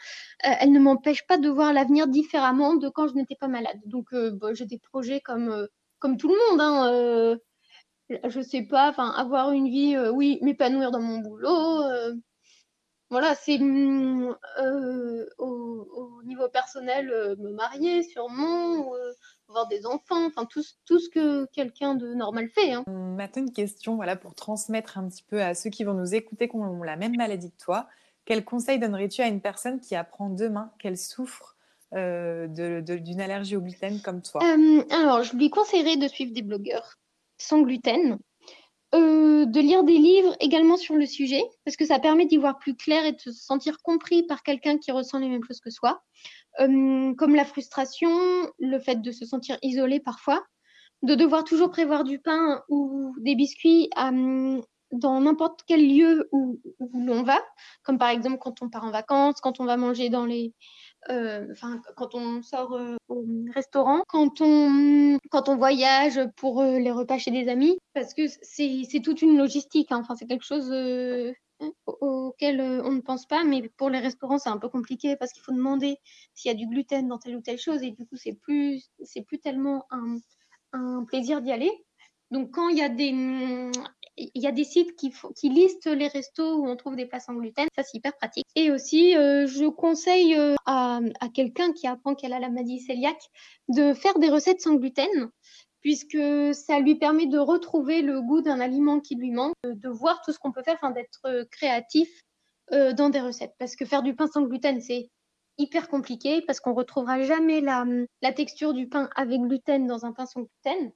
euh, 0.45 0.51
elle 0.60 0.72
ne 0.72 0.79
m'empêche 0.79 1.25
pas 1.27 1.38
de 1.38 1.50
voir 1.50 1.74
l'avenir 1.74 2.07
différemment 2.07 2.75
de 2.75 2.89
quand 2.89 3.07
je 3.07 3.15
n'étais 3.15 3.36
pas 3.36 3.48
malade. 3.48 3.79
Donc, 3.86 4.13
euh, 4.13 4.31
bon, 4.31 4.55
j'ai 4.55 4.65
des 4.65 4.79
projets 4.79 5.22
comme, 5.22 5.50
euh, 5.50 5.67
comme 6.00 6.17
tout 6.17 6.29
le 6.29 6.36
monde. 6.36 6.62
Hein, 6.62 7.38
je 8.25 8.41
sais 8.41 8.63
pas, 8.63 8.89
avoir 8.89 9.51
une 9.51 9.69
vie, 9.69 9.98
oui, 10.13 10.38
m'épanouir 10.41 10.91
dans 10.91 11.00
mon 11.00 11.19
boulot. 11.19 11.83
voilà, 13.10 13.33
c'est 13.36 13.57
mmh, 13.57 14.36
au, 15.38 16.22
niveau 16.25 16.50
personnel, 16.50 17.36
me 17.39 17.51
marier 17.51 18.03
sûrement, 18.03 18.91
avoir 19.48 19.67
des 19.67 19.86
enfants, 19.86 20.25
enfin 20.25 20.45
tout, 20.45 20.63
tout 20.86 21.00
ce 21.00 21.10
que 21.10 21.45
quelqu'un 21.53 21.95
de 21.95 22.13
normal 22.13 22.50
fait. 22.50 22.74
Hein. 22.74 22.83
Maintenant, 22.88 23.43
une 23.43 23.53
question 23.53 23.95
voilà, 23.95 24.15
pour 24.15 24.36
transmettre 24.36 24.98
un 24.98 25.07
petit 25.07 25.24
peu 25.24 25.41
à 25.41 25.53
ceux 25.53 25.69
qui 25.69 25.83
vont 25.83 25.93
nous 25.93 26.13
écouter, 26.13 26.50
qui 26.50 26.55
ont 26.55 26.83
la 26.83 26.98
même 26.98 27.15
maladie 27.15 27.51
que 27.51 27.63
toi. 27.63 27.88
Quel 28.25 28.46
conseil 28.46 28.80
donnerais-tu 28.80 29.22
à 29.22 29.27
une 29.27 29.42
personne 29.42 29.80
qui 29.80 29.96
apprend 29.96 30.30
demain 30.30 30.72
qu'elle 30.80 30.98
souffre 30.98 31.56
d'une 31.92 33.22
allergie 33.22 33.56
au 33.56 33.62
gluten 33.62 34.01
comme 34.01 34.22
toi? 34.22 34.53
Alors, 34.92 35.24
je 35.24 35.36
lui 35.36 35.50
conseillerais 35.50 35.98
de 35.98 36.08
suivre 36.08 36.34
des 36.34 36.42
blogueurs 36.42 36.96
sans 37.38 37.62
gluten, 37.62 38.20
euh, 38.96 39.46
de 39.46 39.60
lire 39.60 39.84
des 39.84 39.98
livres 39.98 40.36
également 40.39 40.77
sur 40.77 40.96
le 40.96 41.06
sujet, 41.06 41.44
parce 41.65 41.77
que 41.77 41.86
ça 41.86 42.00
permet 42.00 42.25
d'y 42.25 42.38
voir 42.38 42.60
plus 42.60 42.75
clair 42.75 43.06
et 43.06 43.13
de 43.13 43.20
se 43.20 43.32
sentir 43.32 43.77
compris 43.84 44.24
par 44.24 44.44
quelqu'un 44.44 44.77
qui 44.77 44.92
ressent 44.92 45.20
les 45.20 45.30
mêmes 45.30 45.44
choses 45.44 45.60
que 45.62 45.72
soi, 45.72 46.03
euh, 46.60 47.13
comme 47.15 47.36
la 47.36 47.46
frustration, 47.46 48.10
le 48.60 48.80
fait 48.80 49.01
de 49.01 49.12
se 49.12 49.25
sentir 49.25 49.58
isolé 49.63 50.00
parfois, 50.00 50.44
de 51.03 51.15
devoir 51.15 51.44
toujours 51.44 51.72
prévoir 51.72 52.03
du 52.03 52.20
pain 52.20 52.63
ou 52.70 53.15
des 53.20 53.36
biscuits 53.36 53.89
euh, 54.00 54.62
dans 54.93 55.19
n'importe 55.21 55.62
quel 55.67 55.88
lieu 55.88 56.29
où, 56.31 56.59
l'on 56.93 57.23
va, 57.23 57.39
comme 57.83 57.97
par 57.97 58.09
exemple 58.09 58.38
quand 58.39 58.62
on 58.62 58.69
part 58.69 58.85
en 58.85 58.91
vacances, 58.91 59.41
quand 59.41 59.59
on 59.59 59.65
va 59.65 59.77
manger 59.77 60.09
dans 60.09 60.25
les, 60.25 60.53
euh, 61.09 61.47
enfin, 61.51 61.81
quand 61.97 62.15
on 62.15 62.41
sort 62.41 62.73
euh, 62.73 62.95
au 63.09 63.25
restaurant, 63.53 64.03
quand 64.07 64.39
on, 64.41 65.17
quand 65.31 65.50
on 65.50 65.57
voyage 65.57 66.19
pour 66.38 66.62
euh, 66.62 66.79
les 66.79 66.91
repas 66.91 67.17
chez 67.17 67.31
des 67.31 67.50
amis, 67.50 67.77
parce 67.93 68.13
que 68.13 68.23
c'est 68.27 69.01
toute 69.03 69.21
une 69.21 69.38
logistique. 69.38 69.91
Hein. 69.91 70.00
Enfin, 70.01 70.15
c'est 70.15 70.27
quelque 70.27 70.45
chose 70.45 70.71
auquel 71.85 72.62
on 72.62 72.91
ne 72.91 73.01
pense 73.01 73.25
pas, 73.25 73.43
mais 73.43 73.69
pour 73.77 73.89
les 73.89 74.00
restaurants, 74.00 74.38
c'est 74.38 74.50
un 74.50 74.57
peu 74.57 74.69
compliqué 74.69 75.15
parce 75.15 75.31
qu'il 75.33 75.43
faut 75.43 75.53
demander 75.53 75.97
s'il 76.33 76.51
y 76.51 76.53
a 76.53 76.57
du 76.57 76.67
gluten 76.67 77.07
dans 77.07 77.17
telle 77.17 77.35
ou 77.35 77.41
telle 77.41 77.59
chose, 77.59 77.81
et 77.83 77.91
du 77.91 78.05
coup, 78.05 78.15
c'est 78.15 78.33
plus, 78.33 78.89
plus 79.27 79.39
tellement 79.39 79.85
un, 79.89 80.17
un 80.73 81.03
plaisir 81.05 81.41
d'y 81.41 81.51
aller. 81.51 81.71
Donc, 82.31 82.51
quand 82.51 82.69
il 82.69 82.77
y 82.77 82.81
a 82.81 82.89
des, 82.89 83.12
il 84.17 84.41
y 84.41 84.48
a 84.48 84.51
des 84.51 84.63
sites 84.63 84.96
qui, 84.96 85.50
listent 85.50 85.88
les 85.88 86.08
restos 86.08 86.58
où 86.58 86.67
on 86.67 86.75
trouve 86.75 86.96
des 86.96 87.05
plats 87.05 87.20
sans 87.20 87.34
gluten, 87.34 87.67
ça 87.75 87.84
c'est 87.84 87.98
hyper 87.98 88.15
pratique. 88.17 88.46
Et 88.55 88.72
aussi, 88.72 89.15
euh, 89.15 89.48
je 89.48 89.65
conseille 89.65 90.36
euh, 90.36 90.55
à, 90.65 91.00
quelqu'un 91.34 91.74
qui 91.74 91.88
apprend 91.88 92.15
qu'elle 92.15 92.34
a 92.34 92.39
la 92.39 92.50
maladie 92.50 92.86
cœliaque 92.86 93.29
de 93.70 93.93
faire 93.93 94.17
des 94.20 94.29
recettes 94.29 94.62
sans 94.62 94.75
gluten, 94.75 95.29
puisque 95.82 96.17
ça 96.53 96.79
lui 96.79 96.96
permet 96.96 97.25
de 97.25 97.39
retrouver 97.39 98.01
le 98.01 98.22
goût 98.22 98.41
d'un 98.41 98.60
aliment 98.60 99.00
qui 99.00 99.15
lui 99.15 99.32
manque, 99.32 99.55
de 99.65 99.89
voir 99.89 100.22
tout 100.24 100.32
ce 100.32 100.39
qu'on 100.39 100.51
peut 100.51 100.63
faire, 100.63 100.77
d'être 100.93 101.48
créatif 101.51 102.10
euh, 102.72 102.93
dans 102.93 103.10
des 103.10 103.20
recettes. 103.20 103.53
Parce 103.60 103.75
que 103.75 103.86
faire 103.86 104.03
du 104.03 104.15
pain 104.15 104.27
sans 104.27 104.43
gluten, 104.43 104.79
c'est 104.79 105.10
hyper 105.58 105.88
compliqué 105.88 106.41
parce 106.41 106.60
qu'on 106.60 106.74
retrouvera 106.74 107.22
jamais 107.22 107.62
la 107.62 108.34
texture 108.34 108.74
du 108.74 108.88
pain 108.88 109.10
avec 109.15 109.39
gluten 109.41 109.86
dans 109.86 110.05
un 110.05 110.12
pain 110.12 110.25
sans 110.25 110.41
gluten. 110.41 110.91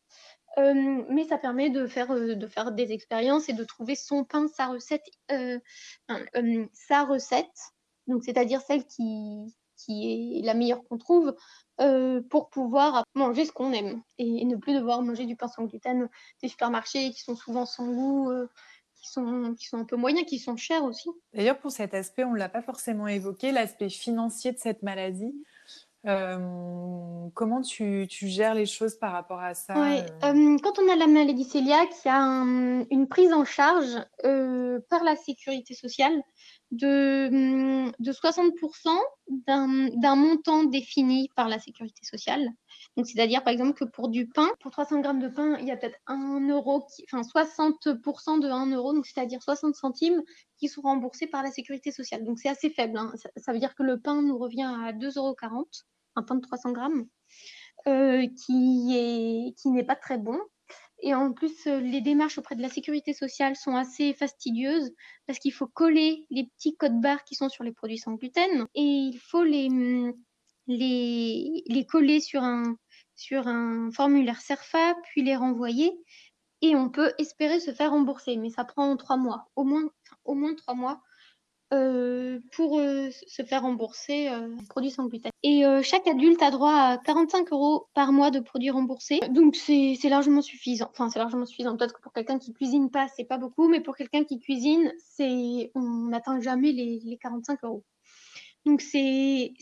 Euh, 0.57 1.03
mais 1.09 1.25
ça 1.25 1.37
permet 1.37 1.69
de 1.69 1.85
faire, 1.85 2.11
euh, 2.11 2.35
de 2.35 2.47
faire 2.47 2.71
des 2.71 2.91
expériences 2.91 3.47
et 3.47 3.53
de 3.53 3.63
trouver 3.63 3.95
son 3.95 4.23
pain, 4.23 4.47
sa 4.47 4.67
recette, 4.67 5.05
euh, 5.31 5.59
sa 6.73 7.03
recette, 7.03 7.73
donc 8.07 8.23
c'est-à-dire 8.23 8.61
celle 8.61 8.85
qui, 8.85 9.55
qui 9.75 10.39
est 10.39 10.45
la 10.45 10.55
meilleure 10.55 10.83
qu'on 10.85 10.97
trouve 10.97 11.35
pour 12.31 12.49
pouvoir 12.49 13.03
manger 13.13 13.45
ce 13.45 13.51
qu'on 13.51 13.71
aime 13.71 14.01
et, 14.17 14.43
ne 14.45 14.55
plus 14.55 14.73
devoir 14.73 15.03
manger 15.03 15.27
du 15.27 15.35
pain 15.35 15.47
sans 15.47 15.65
gluten 15.65 16.09
des 16.41 16.47
supermarchés 16.47 17.11
qui 17.11 17.21
sont 17.21 17.35
souvent 17.35 17.67
sans 17.67 17.86
goût, 17.86 18.32
qui, 18.95 19.08
sont, 19.08 19.53
qui 19.53 19.67
sont 19.67 19.77
un 19.77 19.86
peu 19.86 19.95
moyens, 19.95 20.25
qui 20.25 20.39
sont 20.39 20.58
chers 20.58 20.84
aussi. 20.84 21.08
D'ailleurs, 21.34 21.60
pour 21.60 21.69
cet 21.69 21.93
aspect, 21.93 22.23
on 22.23 22.34
ne 22.34 22.39
l'a 22.39 22.49
pas 22.49 22.63
forcément 22.63 23.08
évoqué, 23.08 23.51
l'aspect 23.51 23.89
financier 23.89 24.53
de 24.53 24.58
cette 24.58 24.82
maladie. 24.82 25.36
Euh, 26.08 27.28
comment 27.34 27.62
tu, 27.62 28.08
tu, 28.10 28.28
gères 28.28 28.56
les 28.56 28.65
choses 28.65 28.96
par 28.96 29.12
rapport 29.12 29.41
à 29.41 29.54
ça 29.54 29.78
ouais, 29.78 30.06
euh, 30.24 30.58
Quand 30.63 30.80
on 30.80 30.89
a 30.89 30.96
la 30.96 31.08
maladie 31.08 31.48
cœliaque, 31.48 31.89
il 32.06 32.08
y 32.08 32.12
a 32.12 32.22
une 32.89 33.08
prise 33.10 33.34
en 33.34 33.43
charge 33.43 33.98
euh, 34.24 34.80
par 34.89 35.04
la 35.04 35.17
sécurité 35.17 35.74
sociale 35.74 36.22
de, 36.72 37.91
de 38.00 38.12
60% 38.12 38.89
d'un 39.48 40.15
montant 40.15 40.63
défini 40.63 41.30
par 41.36 41.50
la 41.50 41.60
sécurité 41.60 42.06
sociale. 42.06 42.48
Donc, 42.96 43.08
c'est-à-dire, 43.08 43.43
par 43.43 43.52
exemple, 43.52 43.74
que 43.74 43.86
pour 43.86 44.08
du 44.10 44.28
pain, 44.28 44.48
pour 44.60 44.72
300 44.72 45.02
grammes 45.02 45.22
de 45.22 45.28
pain, 45.28 45.58
il 45.60 45.67
y 45.67 45.72
a 45.72 45.78
peut-être 45.78 46.00
1 46.08 46.48
euro, 46.50 46.86
qui, 46.96 47.06
enfin 47.12 47.22
60% 47.22 48.39
de 48.39 48.50
1 48.50 48.72
euro, 48.72 48.93
donc 48.93 49.06
c'est-à-dire 49.06 49.41
60 49.41 49.76
centimes 49.76 50.22
qui 50.58 50.67
sont 50.67 50.82
remboursés 50.82 51.28
par 51.28 51.43
la 51.43 51.52
sécurité 51.52 51.91
sociale. 51.91 52.24
Donc, 52.24 52.39
c'est 52.39 52.50
assez 52.50 52.70
faible. 52.70 52.98
Hein. 52.98 53.12
Ça, 53.15 53.30
ça, 53.36 53.54
veut 53.54 53.60
dire 53.60 53.76
que 53.76 53.84
le 53.84 54.00
pain 54.00 54.22
nous 54.22 54.38
revient 54.38 54.63
à 54.86 54.93
2,40 54.93 55.17
euros 55.17 55.36
un 56.17 56.23
pain 56.23 56.36
de 56.36 56.41
300 56.41 56.71
grammes, 56.71 57.06
euh, 57.88 58.27
qui 58.45 58.95
est 58.95 59.53
qui 59.58 59.69
n'est 59.69 59.84
pas 59.86 59.95
très 59.95 60.17
bon. 60.17 60.39
Et 61.03 61.13
en 61.13 61.32
plus, 61.32 61.67
euh, 61.67 61.80
les 61.80 62.01
démarches 62.01 62.39
auprès 62.39 62.56
de 62.56 62.62
la 62.62 62.69
sécurité 62.69 63.13
sociale 63.13 63.56
sont 63.56 63.75
assez 63.75 64.13
fastidieuses 64.13 64.91
parce 65.27 65.38
qu'il 65.39 65.53
faut 65.53 65.67
coller 65.67 66.25
les 66.32 66.45
petits 66.45 66.75
codes 66.75 66.99
barres 66.99 67.23
qui 67.23 67.36
sont 67.36 67.49
sur 67.49 67.63
les 67.63 67.71
produits 67.71 67.99
sans 67.99 68.13
gluten 68.13 68.65
et 68.73 68.82
il 68.82 69.19
faut 69.19 69.43
les, 69.43 69.69
les, 70.65 71.63
les 71.67 71.86
coller 71.86 72.19
sur 72.19 72.43
un, 72.43 72.77
sur 73.15 73.47
un 73.47 73.91
formulaire 73.91 74.41
CERFA, 74.41 74.95
puis 75.03 75.23
les 75.23 75.36
renvoyer. 75.36 75.91
Et 76.62 76.75
on 76.75 76.89
peut 76.89 77.13
espérer 77.19 77.60
se 77.60 77.71
faire 77.71 77.91
rembourser, 77.91 78.36
mais 78.38 78.49
ça 78.49 78.65
prend 78.65 78.95
trois 78.97 79.17
mois, 79.17 79.51
au 79.56 79.63
moins, 79.63 79.84
au 80.25 80.34
moins 80.34 80.56
trois 80.56 80.73
mois 80.73 81.01
euh, 81.73 82.39
pour 82.53 82.80
euh, 82.80 83.10
se 83.27 83.43
faire 83.43 83.63
rembourser 83.63 84.30
euh, 84.30 84.56
produits 84.69 84.91
sans 84.91 85.06
gluten. 85.06 85.32
Et 85.43 85.65
euh, 85.65 85.82
chaque 85.82 86.08
adulte 86.08 86.41
a 86.41 86.51
droit 86.51 86.73
à 86.73 86.97
45 86.97 87.51
euros 87.51 87.88
par 87.93 88.13
mois 88.13 88.32
de 88.32 88.39
produits 88.39 88.69
remboursés. 88.69 89.19
Donc 89.30 89.56
c'est 89.56 89.97
largement 90.06 90.41
suffisant. 90.41 90.89
Enfin, 90.91 91.10
c'est 91.10 91.19
largement 91.19 91.45
suffisant. 91.45 91.75
Peut-être 91.75 91.93
que 91.93 92.01
pour 92.01 92.13
quelqu'un 92.13 92.39
qui 92.39 92.53
cuisine 92.53 92.89
pas, 92.89 93.08
c'est 93.15 93.25
pas 93.25 93.38
beaucoup, 93.38 93.67
mais 93.67 93.82
pour 93.82 93.95
quelqu'un 93.95 94.23
qui 94.23 94.39
cuisine, 94.39 94.93
on 95.75 96.08
n'atteint 96.10 96.39
jamais 96.39 96.71
les, 96.71 97.01
les 97.03 97.17
45 97.17 97.63
euros. 97.63 97.84
Donc 98.65 98.82
c'est 98.82 99.53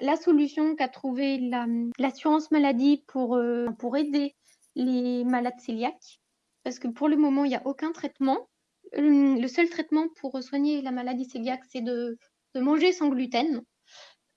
la 0.00 0.16
solution 0.16 0.76
qu'a 0.76 0.88
trouvé 0.88 1.50
l'assurance 1.98 2.50
maladie 2.52 3.02
pour 3.08 3.36
pour 3.78 3.96
aider 3.96 4.36
les 4.76 5.24
malades 5.24 5.54
cœliaques 5.64 6.20
parce 6.62 6.78
que 6.78 6.86
pour 6.86 7.08
le 7.08 7.16
moment 7.16 7.44
il 7.44 7.48
n'y 7.48 7.56
a 7.56 7.66
aucun 7.66 7.90
traitement 7.90 8.48
le 8.96 9.46
seul 9.48 9.68
traitement 9.68 10.06
pour 10.20 10.42
soigner 10.42 10.82
la 10.82 10.90
maladie 10.90 11.28
cœliaque, 11.28 11.64
c'est 11.70 11.80
de, 11.80 12.18
manger 12.54 12.92
sans 12.92 13.08
gluten. 13.08 13.62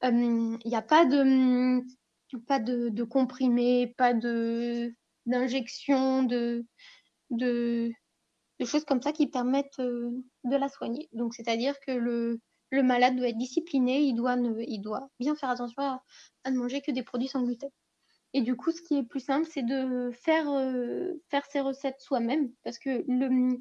Il 0.03 0.59
n'y 0.65 0.75
a 0.75 0.81
pas 0.81 1.05
de, 1.05 1.81
pas 2.47 2.59
comprimés, 3.09 3.93
pas 3.97 4.13
de 4.13 4.93
d'injections, 5.25 6.23
de, 6.23 6.65
choses 8.65 8.85
comme 8.85 9.01
ça 9.01 9.11
qui 9.11 9.27
permettent 9.27 9.79
euh, 9.79 10.11
de 10.45 10.55
la 10.55 10.69
soigner. 10.69 11.09
Donc, 11.13 11.33
c'est-à-dire 11.35 11.75
que 11.85 11.91
le, 11.91 12.39
malade 12.71 13.15
doit 13.17 13.27
être 13.27 13.37
discipliné, 13.37 14.01
il 14.01 14.15
doit, 14.15 14.37
bien 15.19 15.35
faire 15.35 15.49
attention 15.49 15.81
à 15.81 16.51
ne 16.51 16.57
manger 16.57 16.81
que 16.81 16.91
des 16.91 17.03
produits 17.03 17.27
sans 17.27 17.43
gluten. 17.43 17.69
Et 18.33 18.41
du 18.41 18.55
coup, 18.55 18.71
ce 18.71 18.81
qui 18.81 18.97
est 18.97 19.03
plus 19.03 19.21
simple, 19.21 19.47
c'est 19.49 19.63
de 19.63 20.11
faire, 20.11 20.49
euh, 20.49 21.13
faire 21.29 21.45
ses 21.45 21.61
recettes 21.61 22.01
soi-même. 22.01 22.51
Parce 22.63 22.77
que 22.77 23.03
le, 23.07 23.57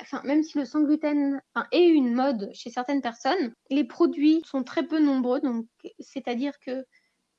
enfin, 0.00 0.20
même 0.24 0.42
si 0.42 0.58
le 0.58 0.64
sans 0.64 0.82
gluten 0.82 1.40
est 1.70 1.86
une 1.86 2.12
mode 2.12 2.50
chez 2.52 2.70
certaines 2.70 3.00
personnes, 3.00 3.54
les 3.70 3.84
produits 3.84 4.42
sont 4.44 4.64
très 4.64 4.86
peu 4.86 4.98
nombreux. 4.98 5.40
Donc, 5.40 5.66
c'est-à-dire 6.00 6.58
que 6.60 6.84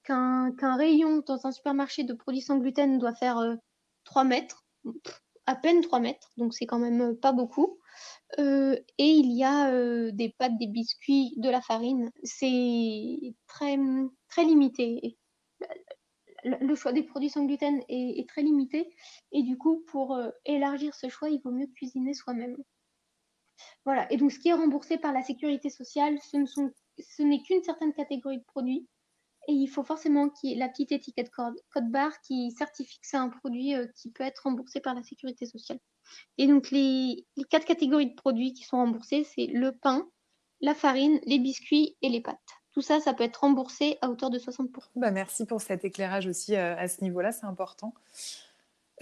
qu'un 0.03 0.51
qu'un 0.53 0.75
rayon 0.75 1.23
dans 1.27 1.45
un 1.45 1.51
supermarché 1.51 2.03
de 2.03 2.13
produits 2.13 2.41
sans 2.41 2.57
gluten 2.57 2.97
doit 2.99 3.15
faire 3.15 3.39
3 4.05 4.23
euh, 4.23 4.27
mètres, 4.27 4.65
à 5.45 5.55
peine 5.55 5.81
3 5.81 5.99
mètres, 5.99 6.31
donc 6.37 6.53
c'est 6.53 6.65
quand 6.65 6.79
même 6.79 7.15
pas 7.17 7.33
beaucoup. 7.33 7.77
Euh, 8.39 8.75
et 8.97 9.11
il 9.11 9.31
y 9.33 9.43
a 9.43 10.11
des 10.11 10.29
pâtes, 10.29 10.57
des 10.57 10.67
biscuits, 10.67 11.33
de 11.37 11.49
la 11.49 11.61
farine. 11.61 12.09
C'est 12.23 13.35
très, 13.47 13.77
très 14.29 14.45
limité 14.45 15.17
le 16.43 16.75
choix 16.75 16.93
des 16.93 17.03
produits 17.03 17.29
sans 17.29 17.45
gluten 17.45 17.81
est, 17.89 18.27
très 18.27 18.41
limité. 18.41 18.93
Et 19.31 19.43
du 19.43 19.57
coup, 19.57 19.83
pour 19.87 20.15
euh, 20.15 20.29
élargir 20.45 20.93
ce 20.95 21.09
choix, 21.09 21.29
il 21.29 21.41
vaut 21.41 21.51
mieux 21.51 21.67
cuisiner 21.67 22.13
soi-même. 22.13 22.57
Voilà. 23.85 24.11
Et 24.11 24.17
donc, 24.17 24.31
ce 24.31 24.39
qui 24.39 24.49
est 24.49 24.53
remboursé 24.53 24.97
par 24.97 25.13
la 25.13 25.21
sécurité 25.21 25.69
sociale, 25.69 26.17
ce, 26.21 27.21
n'est 27.23 27.41
qu'une 27.43 27.63
certaine 27.63 27.93
catégorie 27.93 28.39
de 28.39 28.43
produits. 28.43 28.87
Et 29.49 29.53
il 29.53 29.67
faut 29.67 29.83
forcément 29.83 30.29
qu'il 30.29 30.51
y 30.51 30.53
ait 30.53 30.57
la 30.57 30.69
petite 30.69 30.93
étiquette 30.93 31.29
code, 31.29 31.55
barre 31.89 32.19
qui 32.21 32.51
certifie 32.51 32.99
que 32.99 33.07
c'est 33.07 33.17
un 33.17 33.29
produit 33.29 33.75
euh, 33.75 33.87
qui 33.95 34.09
peut 34.11 34.23
être 34.23 34.43
remboursé 34.43 34.79
par 34.79 34.95
la 34.95 35.03
sécurité 35.03 35.45
sociale. 35.45 35.79
Et 36.37 36.47
donc, 36.47 36.71
les 36.71 37.25
quatre 37.49 37.65
catégories 37.65 38.09
de 38.09 38.15
produits 38.15 38.53
qui 38.53 38.63
sont 38.63 38.77
remboursés, 38.77 39.23
c'est 39.23 39.47
le 39.47 39.73
pain, 39.73 40.07
la 40.61 40.73
farine, 40.73 41.19
les 41.25 41.39
biscuits 41.39 41.97
et 42.01 42.09
les 42.09 42.21
pâtes. 42.21 42.62
Tout 42.73 42.81
ça, 42.81 42.99
ça 42.99 43.13
peut 43.13 43.23
être 43.23 43.37
remboursé 43.37 43.97
à 44.01 44.09
hauteur 44.09 44.31
de 44.31 44.39
60%. 44.39 44.67
Bah, 44.95 45.11
merci 45.11 45.45
pour 45.45 45.61
cet 45.61 45.85
éclairage 45.85 46.25
aussi 46.25 46.55
euh, 46.55 46.75
à 46.75 46.87
ce 46.87 47.01
niveau-là, 47.03 47.31
c'est 47.31 47.45
important. 47.45 47.93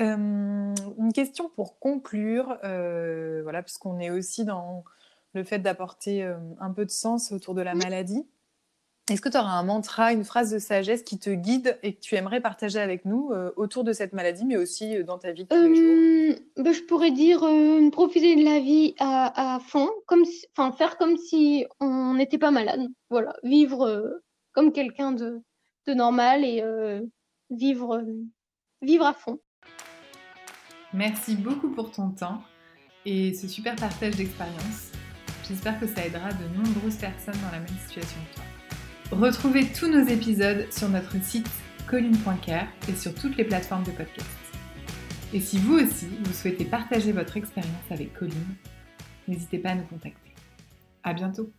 Euh, 0.01 0.73
une 0.97 1.13
question 1.13 1.49
pour 1.49 1.79
conclure, 1.79 2.57
euh, 2.63 3.41
voilà, 3.43 3.63
puisqu'on 3.63 3.99
est 3.99 4.09
aussi 4.09 4.43
dans, 4.43 4.83
le 5.33 5.45
fait 5.45 5.59
d'apporter 5.59 6.23
un 6.59 6.71
peu 6.71 6.85
de 6.85 6.91
sens 6.91 7.31
autour 7.31 7.53
de 7.53 7.61
la 7.61 7.73
maladie. 7.73 8.27
Est-ce 9.11 9.21
que 9.21 9.27
tu 9.27 9.37
auras 9.37 9.51
un 9.51 9.63
mantra, 9.63 10.13
une 10.13 10.23
phrase 10.23 10.51
de 10.51 10.59
sagesse 10.59 11.03
qui 11.03 11.19
te 11.19 11.29
guide 11.29 11.77
et 11.83 11.93
que 11.93 11.99
tu 11.99 12.15
aimerais 12.15 12.39
partager 12.39 12.79
avec 12.79 13.03
nous 13.03 13.31
autour 13.57 13.83
de 13.83 13.91
cette 13.91 14.13
maladie, 14.13 14.45
mais 14.45 14.55
aussi 14.55 15.03
dans 15.03 15.17
ta 15.17 15.33
vie 15.33 15.43
de 15.43 15.49
tous 15.49 15.55
les 15.55 15.75
jours? 15.75 16.41
Bah, 16.57 16.71
Je 16.71 16.81
pourrais 16.83 17.11
dire 17.11 17.45
profiter 17.91 18.37
de 18.37 18.45
la 18.45 18.59
vie 18.59 18.95
à, 18.99 19.59
fond, 19.67 19.89
comme 20.05 20.23
enfin, 20.55 20.71
faire 20.71 20.97
comme 20.97 21.17
si 21.17 21.65
on 21.81 22.13
n'était 22.13 22.37
pas 22.37 22.51
malade. 22.51 22.87
Voilà, 23.09 23.35
vivre 23.43 24.21
comme 24.53 24.71
quelqu'un 24.71 25.11
de, 25.11 25.41
de, 25.87 25.93
normal 25.93 26.45
et 26.45 26.63
vivre, 27.49 28.01
vivre 28.81 29.05
à 29.05 29.13
fond. 29.13 29.39
Merci 30.93 31.35
beaucoup 31.35 31.69
pour 31.69 31.91
ton 31.91 32.11
temps 32.11 32.41
et 33.05 33.33
ce 33.33 33.47
super 33.47 33.75
partage 33.75 34.15
d'expérience. 34.15 34.91
J'espère 35.47 35.79
que 35.79 35.87
ça 35.87 36.05
aidera 36.05 36.31
de 36.31 36.47
nombreuses 36.55 36.95
personnes 36.95 37.39
dans 37.43 37.51
la 37.51 37.59
même 37.59 37.77
situation 37.85 38.19
que 38.29 38.35
toi. 38.35 38.60
Retrouvez 39.11 39.65
tous 39.65 39.89
nos 39.89 40.07
épisodes 40.07 40.71
sur 40.71 40.87
notre 40.87 41.21
site 41.21 41.49
colline.care 41.85 42.67
et 42.87 42.95
sur 42.95 43.13
toutes 43.13 43.35
les 43.35 43.43
plateformes 43.43 43.83
de 43.83 43.91
podcast. 43.91 44.29
Et 45.33 45.41
si 45.41 45.57
vous 45.57 45.79
aussi, 45.79 46.07
vous 46.23 46.31
souhaitez 46.31 46.63
partager 46.63 47.11
votre 47.11 47.35
expérience 47.35 47.91
avec 47.91 48.13
Colline, 48.13 48.55
n'hésitez 49.27 49.59
pas 49.59 49.71
à 49.71 49.75
nous 49.75 49.83
contacter. 49.83 50.33
À 51.03 51.13
bientôt! 51.13 51.51